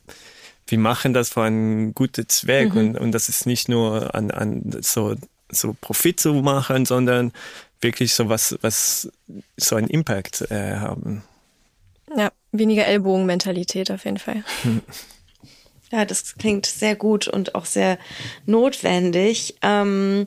[0.67, 2.79] wir machen das für einen guten Zweck mhm.
[2.79, 5.15] und, und das ist nicht nur an, an so,
[5.49, 7.33] so Profit zu machen, sondern
[7.81, 9.11] wirklich so was, was
[9.57, 11.23] so einen Impact äh, haben.
[12.15, 14.43] Ja, weniger Ellbogenmentalität auf jeden Fall.
[15.93, 17.99] Ja, das klingt sehr gut und auch sehr
[18.47, 19.53] notwendig.
[19.61, 20.25] Ähm,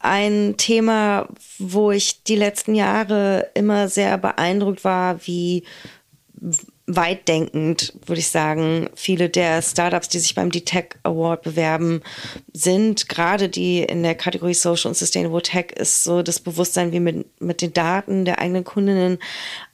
[0.00, 5.64] ein Thema, wo ich die letzten Jahre immer sehr beeindruckt war, wie
[6.86, 12.02] weitdenkend, würde ich sagen, viele der Startups, die sich beim D-Tech Award bewerben,
[12.52, 13.08] sind.
[13.08, 17.40] Gerade die in der Kategorie Social und Sustainable Tech ist so das Bewusstsein, wie mit,
[17.40, 19.18] mit den Daten der eigenen Kundinnen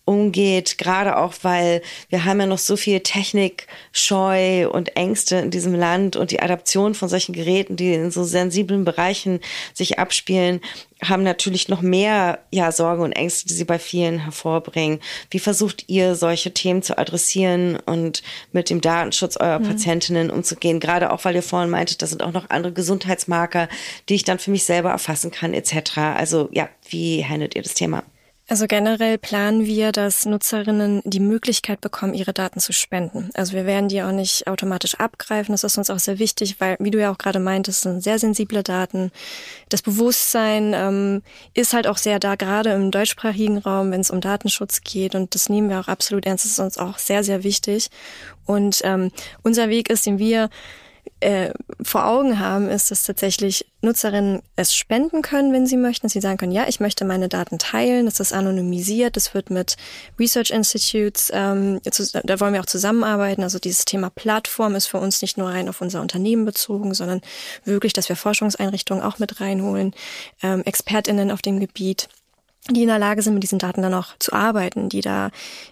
[0.04, 5.74] umgeht, gerade auch, weil wir haben ja noch so viel Technikscheu und Ängste in diesem
[5.74, 9.40] Land und die Adaption von solchen Geräten, die in so sensiblen Bereichen
[9.72, 10.60] sich abspielen,
[11.02, 15.00] haben natürlich noch mehr ja, Sorgen und Ängste, die sie bei vielen hervorbringen.
[15.30, 19.68] Wie versucht ihr, solche Themen zu adressieren und mit dem Datenschutz eurer mhm.
[19.68, 20.80] Patientinnen umzugehen?
[20.80, 23.68] Gerade auch, weil ihr vorhin meintet, da sind auch noch andere Gesundheitsmarker,
[24.08, 25.98] die ich dann für mich selber erfassen kann, etc.
[25.98, 28.02] Also ja, wie handelt ihr das Thema?
[28.46, 33.30] Also generell planen wir, dass Nutzerinnen die Möglichkeit bekommen, ihre Daten zu spenden.
[33.32, 35.54] Also wir werden die auch nicht automatisch abgreifen.
[35.54, 38.18] Das ist uns auch sehr wichtig, weil, wie du ja auch gerade meintest, sind sehr
[38.18, 39.12] sensible Daten.
[39.70, 41.22] Das Bewusstsein ähm,
[41.54, 45.14] ist halt auch sehr da, gerade im deutschsprachigen Raum, wenn es um Datenschutz geht.
[45.14, 46.44] Und das nehmen wir auch absolut ernst.
[46.44, 47.88] Das ist uns auch sehr, sehr wichtig.
[48.44, 49.10] Und ähm,
[49.42, 50.50] unser Weg ist, den wir
[51.24, 56.12] äh, vor Augen haben, ist, dass tatsächlich Nutzerinnen es spenden können, wenn sie möchten, dass
[56.12, 59.76] sie sagen können, ja, ich möchte meine Daten teilen, das ist anonymisiert, das wird mit
[60.18, 61.80] Research Institutes, ähm,
[62.24, 63.42] da wollen wir auch zusammenarbeiten.
[63.42, 67.22] Also dieses Thema Plattform ist für uns nicht nur rein auf unser Unternehmen bezogen, sondern
[67.64, 69.94] wirklich, dass wir Forschungseinrichtungen auch mit reinholen,
[70.42, 72.08] ähm, ExpertInnen auf dem Gebiet
[72.70, 75.30] die in der Lage sind, mit diesen Daten dann auch zu arbeiten, die da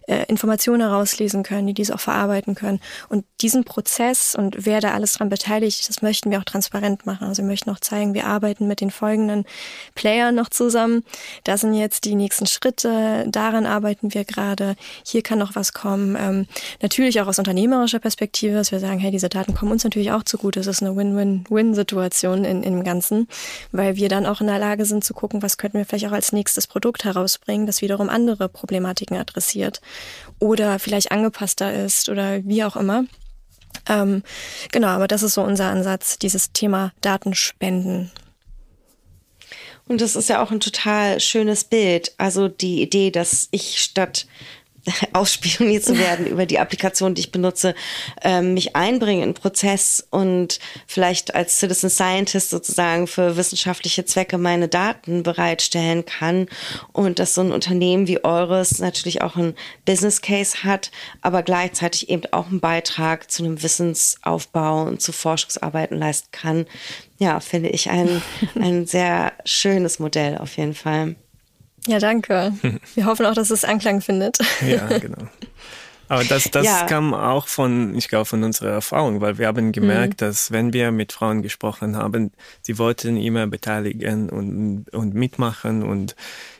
[0.09, 2.81] äh, Informationen herauslesen können, die diese auch verarbeiten können.
[3.09, 7.27] Und diesen Prozess und wer da alles dran beteiligt, das möchten wir auch transparent machen.
[7.27, 9.47] Also wir möchten auch zeigen, wir arbeiten mit den folgenden
[9.95, 11.03] Playern noch zusammen.
[11.45, 14.77] Das sind jetzt die nächsten Schritte, daran arbeiten wir gerade.
[15.07, 16.15] Hier kann noch was kommen.
[16.21, 16.47] Ähm,
[16.83, 20.25] natürlich auch aus unternehmerischer Perspektive, dass wir sagen, hey, diese Daten kommen uns natürlich auch
[20.25, 20.61] zugute.
[20.61, 23.29] Es ist eine Win-Win-Win-Situation in, in dem Ganzen,
[23.71, 26.13] weil wir dann auch in der Lage sind zu gucken, was könnten wir vielleicht auch
[26.13, 29.81] als nächstes Produkt Produkt herausbringen, das wiederum andere Problematiken adressiert
[30.41, 33.05] oder vielleicht angepasster ist oder wie auch immer.
[33.89, 34.25] Ähm,
[34.73, 38.11] genau, aber das ist so unser Ansatz, dieses Thema Datenspenden.
[39.87, 42.15] Und das ist ja auch ein total schönes Bild.
[42.19, 44.27] Also die Idee, dass ich statt
[45.13, 47.75] ausspioniert zu werden über die Applikation, die ich benutze,
[48.23, 54.69] ähm, mich einbringen in Prozess und vielleicht als Citizen Scientist sozusagen für wissenschaftliche Zwecke meine
[54.69, 56.49] Daten bereitstellen kann
[56.93, 60.91] und dass so ein Unternehmen wie eures natürlich auch ein Business Case hat,
[61.21, 66.67] aber gleichzeitig eben auch einen Beitrag zu einem Wissensaufbau und zu Forschungsarbeiten leisten kann.
[67.19, 68.21] Ja, finde ich ein,
[68.61, 71.15] ein sehr schönes Modell auf jeden Fall.
[71.87, 72.53] Ja, danke.
[72.95, 74.39] Wir hoffen auch, dass es Anklang findet.
[74.67, 75.29] Ja, genau.
[76.09, 76.85] Aber das, das ja.
[76.85, 80.27] kam auch von, ich glaube, von unserer Erfahrung, weil wir haben gemerkt, mhm.
[80.27, 86.15] dass wenn wir mit Frauen gesprochen haben, sie wollten immer beteiligen und, und mitmachen und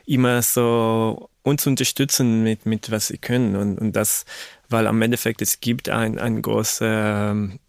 [0.07, 3.57] immer so uns unterstützen mit, mit was sie können.
[3.57, 4.25] Und, und das,
[4.71, 6.81] weil am Endeffekt es gibt ein, ein großes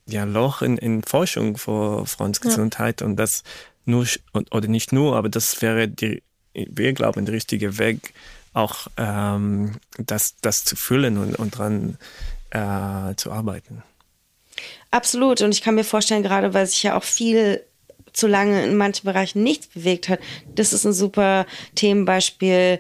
[0.06, 3.08] ja, Loch in, in Forschung für Frauengesundheit ja.
[3.08, 3.44] und das
[3.84, 4.06] nur,
[4.52, 8.14] oder nicht nur, aber das wäre die wir glauben, der richtige Weg,
[8.54, 11.98] auch ähm, das, das zu füllen und, und dran
[12.52, 13.84] äh, zu arbeiten.
[14.92, 15.42] Absolut.
[15.42, 17.64] Und ich kann mir vorstellen, gerade weil sich ja auch viel
[18.28, 20.20] lange in manchen Bereichen nichts bewegt hat,
[20.56, 21.46] das ist ein super
[21.76, 22.80] Themenbeispiel,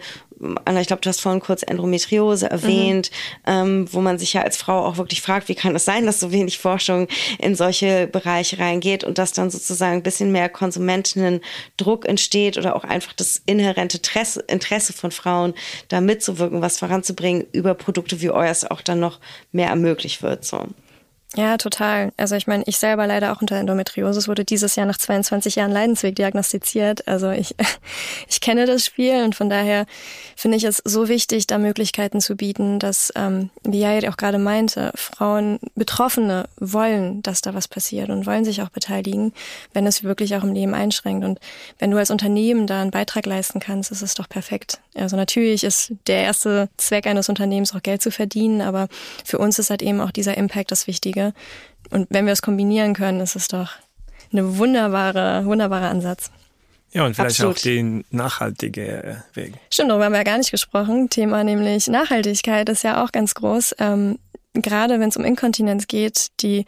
[0.65, 3.11] Anna, ich glaube, du hast vorhin kurz Endometriose erwähnt,
[3.45, 3.51] mhm.
[3.51, 6.19] ähm, wo man sich ja als Frau auch wirklich fragt, wie kann es sein, dass
[6.19, 7.07] so wenig Forschung
[7.39, 12.83] in solche Bereiche reingeht und dass dann sozusagen ein bisschen mehr Konsumentinnen-Druck entsteht oder auch
[12.83, 13.99] einfach das inhärente
[14.47, 15.53] Interesse von Frauen,
[15.87, 19.19] da mitzuwirken, was voranzubringen, über Produkte wie euers auch dann noch
[19.51, 20.45] mehr ermöglicht wird.
[20.45, 20.67] So.
[21.35, 22.11] Ja, total.
[22.15, 24.19] Also ich meine, ich selber leider auch unter Endometriose.
[24.19, 27.07] Es wurde dieses Jahr nach 22 Jahren Leidensweg diagnostiziert.
[27.07, 27.55] Also ich,
[28.29, 29.87] ich kenne das Spiel und von daher
[30.35, 34.37] finde ich es so wichtig, da Möglichkeiten zu bieten, dass, ähm, wie Jayet auch gerade
[34.37, 39.33] meinte, Frauen, Betroffene wollen, dass da was passiert und wollen sich auch beteiligen,
[39.73, 41.25] wenn es wirklich auch im Leben einschränkt.
[41.25, 41.39] Und
[41.79, 44.81] wenn du als Unternehmen da einen Beitrag leisten kannst, ist es doch perfekt.
[44.93, 48.87] Also natürlich ist der erste Zweck eines Unternehmens auch Geld zu verdienen, aber
[49.25, 51.33] für uns ist halt eben auch dieser Impact das Wichtige Wege.
[51.91, 53.71] Und wenn wir es kombinieren können, ist es doch
[54.31, 56.31] eine wunderbare, wunderbarer Ansatz.
[56.91, 57.57] Ja, und vielleicht Absolut.
[57.57, 59.53] auch den nachhaltige Weg.
[59.71, 61.09] Stimmt, darüber haben wir ja gar nicht gesprochen.
[61.09, 63.75] Thema nämlich Nachhaltigkeit ist ja auch ganz groß.
[63.79, 64.19] Ähm,
[64.53, 66.65] gerade wenn es um Inkontinenz geht, die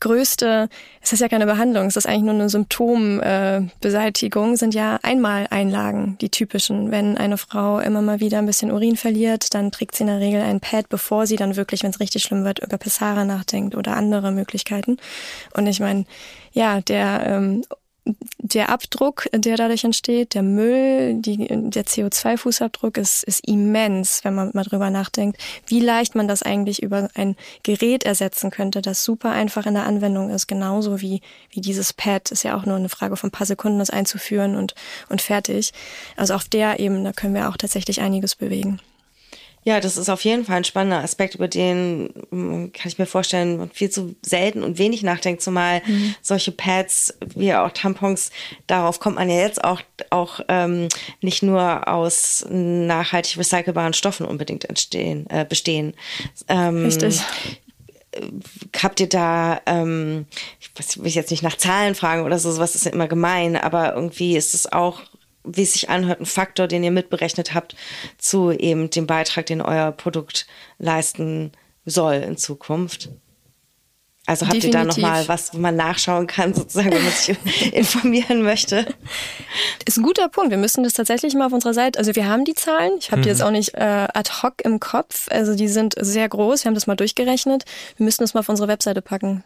[0.00, 0.70] größte,
[1.02, 6.16] es ist ja keine Behandlung, es ist eigentlich nur eine Symptombeseitigung, äh, sind ja Einmaleinlagen,
[6.18, 6.90] die typischen.
[6.90, 10.20] Wenn eine Frau immer mal wieder ein bisschen Urin verliert, dann trägt sie in der
[10.20, 13.74] Regel ein Pad, bevor sie dann wirklich, wenn es richtig schlimm wird, über Pessara nachdenkt
[13.74, 14.96] oder andere Möglichkeiten.
[15.54, 16.06] Und ich meine,
[16.52, 17.64] ja, der ähm,
[18.38, 24.50] der Abdruck, der dadurch entsteht, der Müll, die, der CO2-Fußabdruck ist, ist immens, wenn man
[24.54, 29.30] mal drüber nachdenkt, wie leicht man das eigentlich über ein Gerät ersetzen könnte, das super
[29.30, 32.30] einfach in der Anwendung ist, genauso wie, wie dieses Pad.
[32.30, 34.74] Ist ja auch nur eine Frage von ein paar Sekunden, das einzuführen und,
[35.08, 35.72] und fertig.
[36.16, 38.80] Also auf der Ebene können wir auch tatsächlich einiges bewegen.
[39.66, 43.06] Ja, das ist auf jeden Fall ein spannender Aspekt, über den hm, kann ich mir
[43.06, 46.14] vorstellen, man viel zu selten und wenig nachdenkt, zumal mhm.
[46.22, 48.30] solche Pads wie auch Tampons,
[48.68, 50.86] darauf kommt man ja jetzt auch, auch ähm,
[51.20, 55.94] nicht nur aus nachhaltig recycelbaren Stoffen unbedingt entstehen, äh, bestehen.
[56.46, 57.20] Ähm, Richtig
[58.82, 60.26] habt ihr da, ähm,
[60.58, 63.94] ich will jetzt nicht nach Zahlen fragen oder so, sowas ist ja immer gemein, aber
[63.94, 65.02] irgendwie ist es auch
[65.46, 67.76] wie es sich anhört, ein Faktor, den ihr mitberechnet habt
[68.18, 70.46] zu eben dem Beitrag, den euer Produkt
[70.78, 71.52] leisten
[71.84, 73.10] soll in Zukunft?
[74.28, 74.80] Also habt Definitiv.
[74.80, 77.36] ihr da nochmal was, wo man nachschauen kann, sozusagen, wenn man sich
[77.72, 78.84] informieren möchte?
[79.84, 80.50] Ist ein guter Punkt.
[80.50, 83.22] Wir müssen das tatsächlich mal auf unserer Seite, also wir haben die Zahlen, ich habe
[83.22, 83.46] die jetzt mhm.
[83.46, 86.88] auch nicht äh, ad hoc im Kopf, also die sind sehr groß, wir haben das
[86.88, 87.64] mal durchgerechnet.
[87.96, 89.44] Wir müssen das mal auf unsere Webseite packen.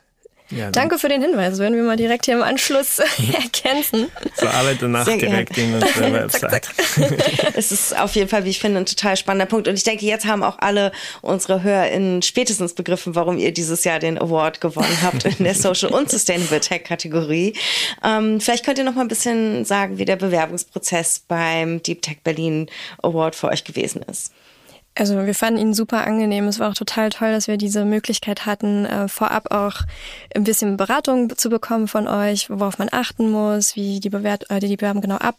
[0.51, 1.59] Ja, Danke für den Hinweis.
[1.59, 2.99] Werden wir mal direkt hier im Anschluss
[3.33, 4.11] ergänzen.
[4.37, 6.69] So alle danach Sehr direkt in unsere Website.
[7.55, 9.69] es ist auf jeden Fall, wie ich finde, ein total spannender Punkt.
[9.69, 10.91] Und ich denke, jetzt haben auch alle
[11.23, 15.91] unsere HörerInnen spätestens begriffen, warum ihr dieses Jahr den Award gewonnen habt in der Social
[15.91, 17.55] und Sustainable Tech Kategorie.
[18.03, 22.19] Ähm, vielleicht könnt ihr noch mal ein bisschen sagen, wie der Bewerbungsprozess beim Deep Tech
[22.25, 22.69] Berlin
[23.03, 24.33] Award für euch gewesen ist.
[25.01, 26.47] Also wir fanden ihn super angenehm.
[26.47, 29.77] Es war auch total toll, dass wir diese Möglichkeit hatten, äh, vorab auch
[30.37, 34.61] ein bisschen Beratung zu bekommen von euch, worauf man achten muss, wie die, Bewert äh,
[34.61, 35.39] die Bewerbung genau ab,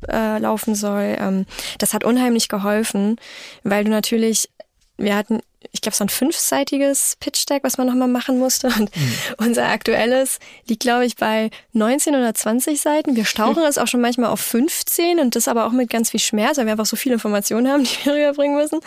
[0.00, 1.16] ablaufen soll.
[1.18, 1.44] Ähm,
[1.76, 3.16] das hat unheimlich geholfen,
[3.64, 4.48] weil du natürlich,
[4.96, 8.68] wir hatten ich glaube, so ein fünfseitiges Pitch-Deck, was man nochmal machen musste.
[8.68, 9.14] Und mhm.
[9.38, 13.16] unser aktuelles liegt, glaube ich, bei 19 oder 20 Seiten.
[13.16, 16.20] Wir stauchen es auch schon manchmal auf 15 und das aber auch mit ganz viel
[16.20, 18.80] Schmerz, weil wir einfach so viele Informationen haben, die wir rüberbringen müssen.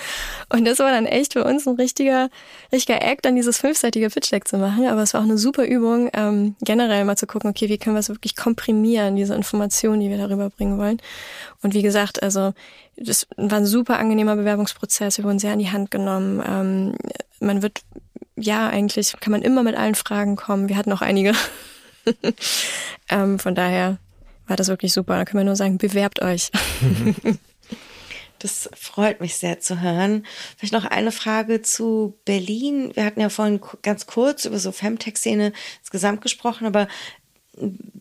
[0.50, 2.30] Und das war dann echt für uns ein richtiger,
[2.72, 4.88] richtiger Act, dann dieses fünfseitige Pitch-Deck zu machen.
[4.88, 7.96] Aber es war auch eine super Übung, ähm, generell mal zu gucken, okay, wie können
[7.96, 11.02] wir es wirklich komprimieren, diese Informationen, die wir darüber bringen wollen.
[11.62, 12.54] Und wie gesagt, also
[12.98, 15.18] das war ein super angenehmer Bewerbungsprozess.
[15.18, 16.44] Wir wurden sehr an die Hand genommen.
[16.46, 16.96] Ähm,
[17.40, 17.82] man wird,
[18.36, 20.70] ja, eigentlich kann man immer mit allen Fragen kommen.
[20.70, 21.34] Wir hatten auch einige.
[23.10, 23.98] ähm, von daher
[24.48, 25.18] war das wirklich super.
[25.18, 26.52] Da können wir nur sagen, bewerbt euch.
[28.40, 30.26] Das freut mich sehr zu hören.
[30.58, 32.92] Vielleicht noch eine Frage zu Berlin.
[32.94, 36.88] Wir hatten ja vorhin ganz kurz über so Femtech-Szene insgesamt gesprochen, aber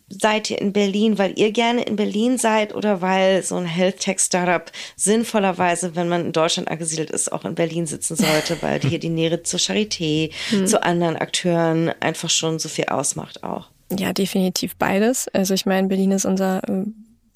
[0.08, 4.00] seid ihr in Berlin, weil ihr gerne in Berlin seid oder weil so ein Health
[4.00, 8.80] Tech Startup sinnvollerweise, wenn man in Deutschland angesiedelt ist, auch in Berlin sitzen sollte, weil
[8.80, 10.66] hier die Nähe zur Charité, hm.
[10.66, 13.70] zu anderen Akteuren einfach schon so viel ausmacht auch?
[13.96, 15.28] Ja, definitiv beides.
[15.28, 16.84] Also ich meine, Berlin ist unser äh,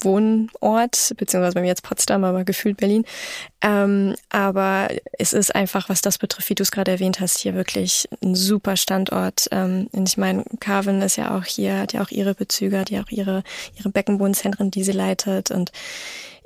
[0.01, 3.05] Wohnort, beziehungsweise bei mir jetzt Potsdam, aber gefühlt Berlin.
[3.61, 7.55] Ähm, aber es ist einfach, was das betrifft, wie du es gerade erwähnt hast, hier
[7.55, 9.47] wirklich ein super Standort.
[9.51, 12.89] Ähm, und ich meine, Carvin ist ja auch hier, hat ja auch ihre Bezüge, hat
[12.89, 13.43] ja auch ihre,
[13.77, 15.51] ihre Beckenbodenzentren, die sie leitet.
[15.51, 15.71] Und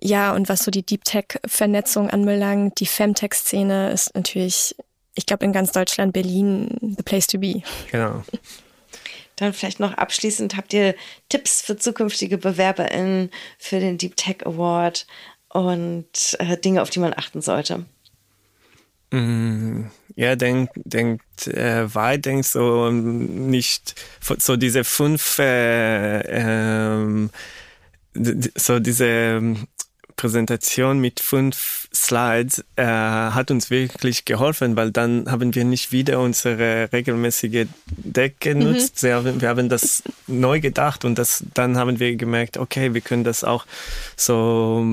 [0.01, 4.75] ja, und was so die Deep Tech-Vernetzung anbelangt, die Femtech-Szene ist natürlich,
[5.15, 7.61] ich glaube, in ganz Deutschland, Berlin, the place to be.
[7.91, 8.23] Genau.
[9.35, 10.95] Dann vielleicht noch abschließend, habt ihr
[11.29, 15.07] Tipps für zukünftige BewerberInnen für den Deep Tech Award
[15.49, 17.85] und äh, Dinge, auf die man achten sollte?
[19.11, 23.95] Mm, ja, denkt denkt äh, weit, denkt so nicht
[24.39, 27.29] so diese fünf äh, ähm,
[28.55, 29.55] so diese
[30.15, 36.19] Präsentation mit fünf Slides äh, hat uns wirklich geholfen, weil dann haben wir nicht wieder
[36.19, 39.03] unsere regelmäßige Deck genutzt.
[39.03, 39.07] Mhm.
[39.07, 43.01] Wir, haben, wir haben das neu gedacht und das, dann haben wir gemerkt, okay, wir
[43.01, 43.65] können das auch
[44.15, 44.85] so,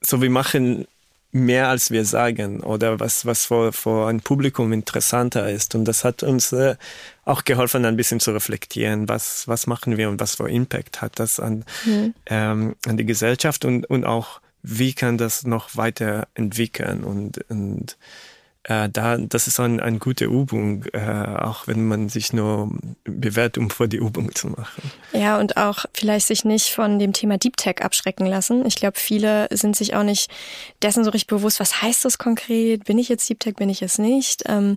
[0.00, 0.86] so wir machen
[1.30, 5.74] mehr als wir sagen oder was, was vor, vor ein Publikum interessanter ist.
[5.74, 6.76] Und das hat uns äh,
[7.24, 11.18] auch geholfen, ein bisschen zu reflektieren, was, was machen wir und was für Impact hat
[11.18, 12.14] das an, mhm.
[12.26, 17.96] ähm, an die Gesellschaft und, und auch wie kann das noch weiterentwickeln und, und
[18.68, 22.70] äh, da, das ist eine ein gute Übung, äh, auch wenn man sich nur
[23.04, 24.90] bewährt, um vor die Übung zu machen.
[25.12, 28.66] Ja, und auch vielleicht sich nicht von dem Thema Deep Tech abschrecken lassen.
[28.66, 30.30] Ich glaube, viele sind sich auch nicht
[30.82, 32.84] dessen so richtig bewusst, was heißt das konkret?
[32.84, 34.42] Bin ich jetzt Deep Tech, bin ich es nicht?
[34.46, 34.76] Ähm,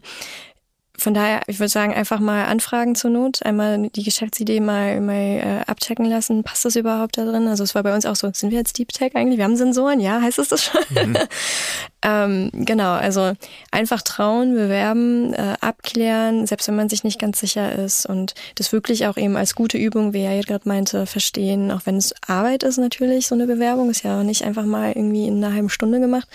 [1.01, 5.15] von daher, ich würde sagen, einfach mal anfragen zur Not, einmal die Geschäftsidee mal, mal
[5.15, 6.43] äh, abchecken lassen.
[6.43, 7.47] Passt das überhaupt da drin?
[7.47, 9.37] Also es war bei uns auch so, sind wir jetzt Deep Tech eigentlich?
[9.37, 10.81] Wir haben Sensoren, ja, heißt es das schon?
[10.91, 11.17] Mhm.
[12.03, 13.33] ähm, genau, also
[13.69, 18.71] einfach trauen, bewerben, äh, abklären, selbst wenn man sich nicht ganz sicher ist und das
[18.71, 22.13] wirklich auch eben als gute Übung, wie er jetzt gerade meinte, verstehen, auch wenn es
[22.25, 25.53] Arbeit ist natürlich, so eine Bewerbung, ist ja auch nicht einfach mal irgendwie in einer
[25.53, 26.27] halben Stunde gemacht.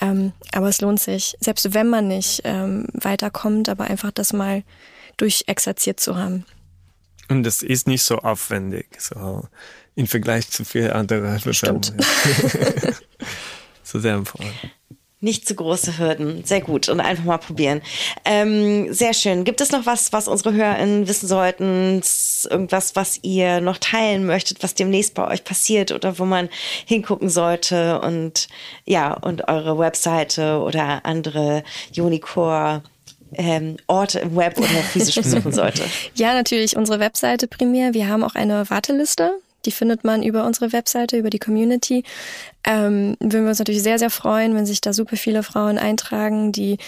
[0.00, 4.62] Ähm, aber es lohnt sich, selbst wenn man nicht ähm, weiterkommt, aber einfach das mal
[5.16, 6.44] durchexerziert zu haben.
[7.28, 9.48] Und das ist nicht so aufwendig, so
[9.94, 11.96] im Vergleich zu vielen anderen Bewerbungen.
[13.82, 14.52] so sehr empfohlen.
[15.20, 16.44] Nicht zu große Hürden.
[16.44, 16.88] Sehr gut.
[16.88, 17.82] Und einfach mal probieren.
[18.24, 19.42] Ähm, sehr schön.
[19.42, 22.02] Gibt es noch was, was unsere HörerInnen wissen sollten?
[22.48, 26.48] Irgendwas, was ihr noch teilen möchtet, was demnächst bei euch passiert oder wo man
[26.86, 28.00] hingucken sollte?
[28.00, 28.46] Und
[28.84, 31.64] ja, und eure Webseite oder andere
[31.96, 32.82] Unicore
[33.34, 35.82] ähm, Orte im Web oder physisch besuchen sollte?
[36.14, 37.92] Ja, natürlich unsere Webseite primär.
[37.92, 39.32] Wir haben auch eine Warteliste.
[39.64, 42.04] Die findet man über unsere Webseite, über die Community.
[42.64, 46.52] Ähm, würden wir uns natürlich sehr, sehr freuen, wenn sich da super viele Frauen eintragen,
[46.52, 46.78] die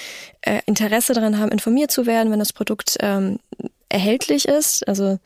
[0.43, 3.39] äh, Interesse daran haben, informiert zu werden, wenn das Produkt ähm,
[3.89, 4.87] erhältlich ist.
[4.87, 5.19] Also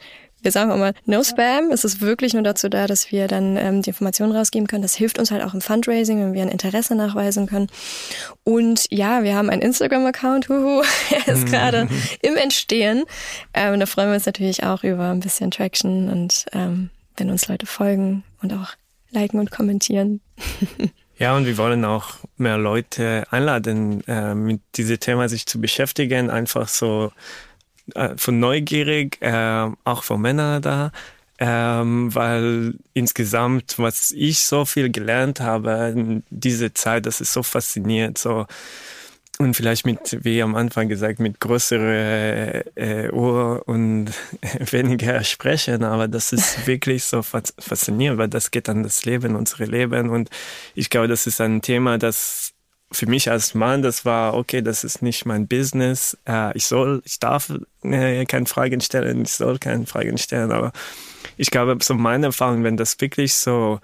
[0.44, 1.70] wir sagen immer, no Spam.
[1.70, 4.82] Es ist wirklich nur dazu da, dass wir dann ähm, die Informationen rausgeben können.
[4.82, 7.68] Das hilft uns halt auch im Fundraising, wenn wir ein Interesse nachweisen können.
[8.44, 10.50] Und ja, wir haben einen Instagram-Account.
[10.50, 10.82] Huhu,
[11.26, 11.88] er ist gerade
[12.20, 13.04] im Entstehen.
[13.54, 17.48] Ähm, da freuen wir uns natürlich auch über ein bisschen Traction und ähm, wenn uns
[17.48, 18.74] Leute folgen und auch
[19.10, 20.20] liken und kommentieren.
[21.16, 26.28] Ja, und wir wollen auch mehr Leute einladen, äh, mit diesem Thema sich zu beschäftigen,
[26.28, 27.12] einfach so
[27.94, 30.90] äh, von neugierig, äh, auch von Männern da,
[31.38, 37.44] ähm, weil insgesamt, was ich so viel gelernt habe in dieser Zeit, das ist so
[37.44, 38.46] faszinierend, so
[39.38, 44.12] und vielleicht mit, wie am Anfang gesagt, mit größere äh, Ohr und
[44.70, 49.64] weniger sprechen, aber das ist wirklich so faszinierend, weil das geht an das Leben, unsere
[49.64, 50.10] Leben.
[50.10, 50.30] Und
[50.74, 52.52] ich glaube, das ist ein Thema, das
[52.92, 56.16] für mich als Mann, das war, okay, das ist nicht mein Business.
[56.28, 60.72] Äh, ich soll, ich darf äh, keine Fragen stellen, ich soll keine Fragen stellen, aber
[61.36, 63.80] ich glaube, so meine Erfahrung, wenn das wirklich so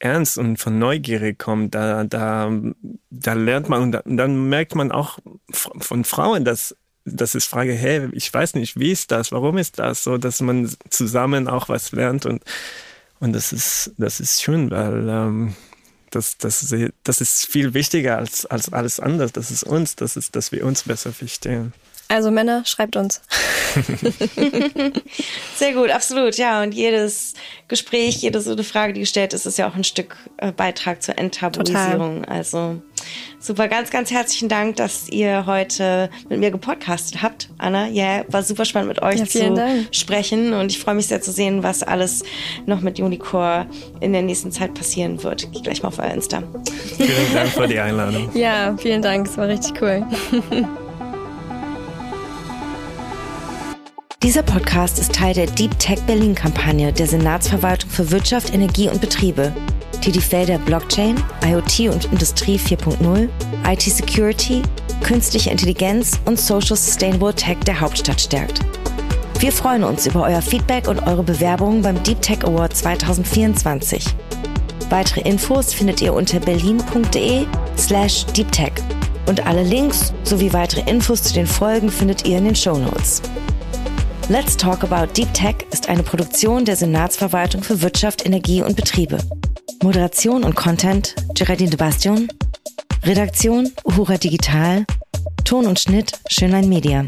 [0.00, 2.50] ernst und von Neugierde kommt, da, da,
[3.10, 5.18] da lernt man und, und dann merkt man auch
[5.52, 9.78] von Frauen, dass das ist Frage, hey, ich weiß nicht, wie ist das, warum ist
[9.78, 12.42] das so, dass man zusammen auch was lernt und
[13.20, 15.54] und das ist das ist schön, weil ähm,
[16.10, 16.74] das, das,
[17.04, 19.30] das ist viel wichtiger als, als alles andere.
[19.30, 21.72] Das ist uns, das ist, dass wir uns besser verstehen.
[22.10, 23.22] Also Männer, schreibt uns.
[25.54, 26.60] Sehr gut, absolut, ja.
[26.60, 27.34] Und jedes
[27.68, 31.04] Gespräch, jede so eine Frage, die gestellt ist, ist ja auch ein Stück äh, Beitrag
[31.04, 32.22] zur Enttabuisierung.
[32.22, 32.36] Total.
[32.36, 32.82] Also
[33.38, 37.86] super, ganz, ganz herzlichen Dank, dass ihr heute mit mir gepodcastet habt, Anna.
[37.86, 39.94] Ja, war super spannend mit euch ja, zu Dank.
[39.94, 42.24] sprechen und ich freue mich sehr zu sehen, was alles
[42.66, 43.66] noch mit Unicore
[44.00, 45.46] in der nächsten Zeit passieren wird.
[45.52, 46.42] Ich gleich mal auf euer Insta.
[46.96, 48.30] Vielen Dank für die Einladung.
[48.34, 50.04] Ja, vielen Dank, es war richtig cool.
[54.22, 59.00] Dieser Podcast ist Teil der Deep Tech Berlin Kampagne der Senatsverwaltung für Wirtschaft, Energie und
[59.00, 59.50] Betriebe,
[60.04, 63.30] die die Felder Blockchain, IoT und Industrie 4.0,
[63.66, 64.60] IT Security,
[65.02, 68.60] künstliche Intelligenz und Social Sustainable Tech der Hauptstadt stärkt.
[69.38, 74.04] Wir freuen uns über euer Feedback und eure Bewerbungen beim Deep Tech Award 2024.
[74.90, 77.46] Weitere Infos findet ihr unter berlin.de
[77.78, 78.72] slash deeptech.
[79.26, 83.22] Und alle Links sowie weitere Infos zu den Folgen findet ihr in den Show Notes.
[84.30, 89.18] Let's Talk About Deep Tech ist eine Produktion der Senatsverwaltung für Wirtschaft, Energie und Betriebe.
[89.82, 92.28] Moderation und Content Geraldine de Bastion.
[93.02, 94.84] Redaktion Uhura Digital.
[95.44, 97.06] Ton und Schnitt Schönlein Media.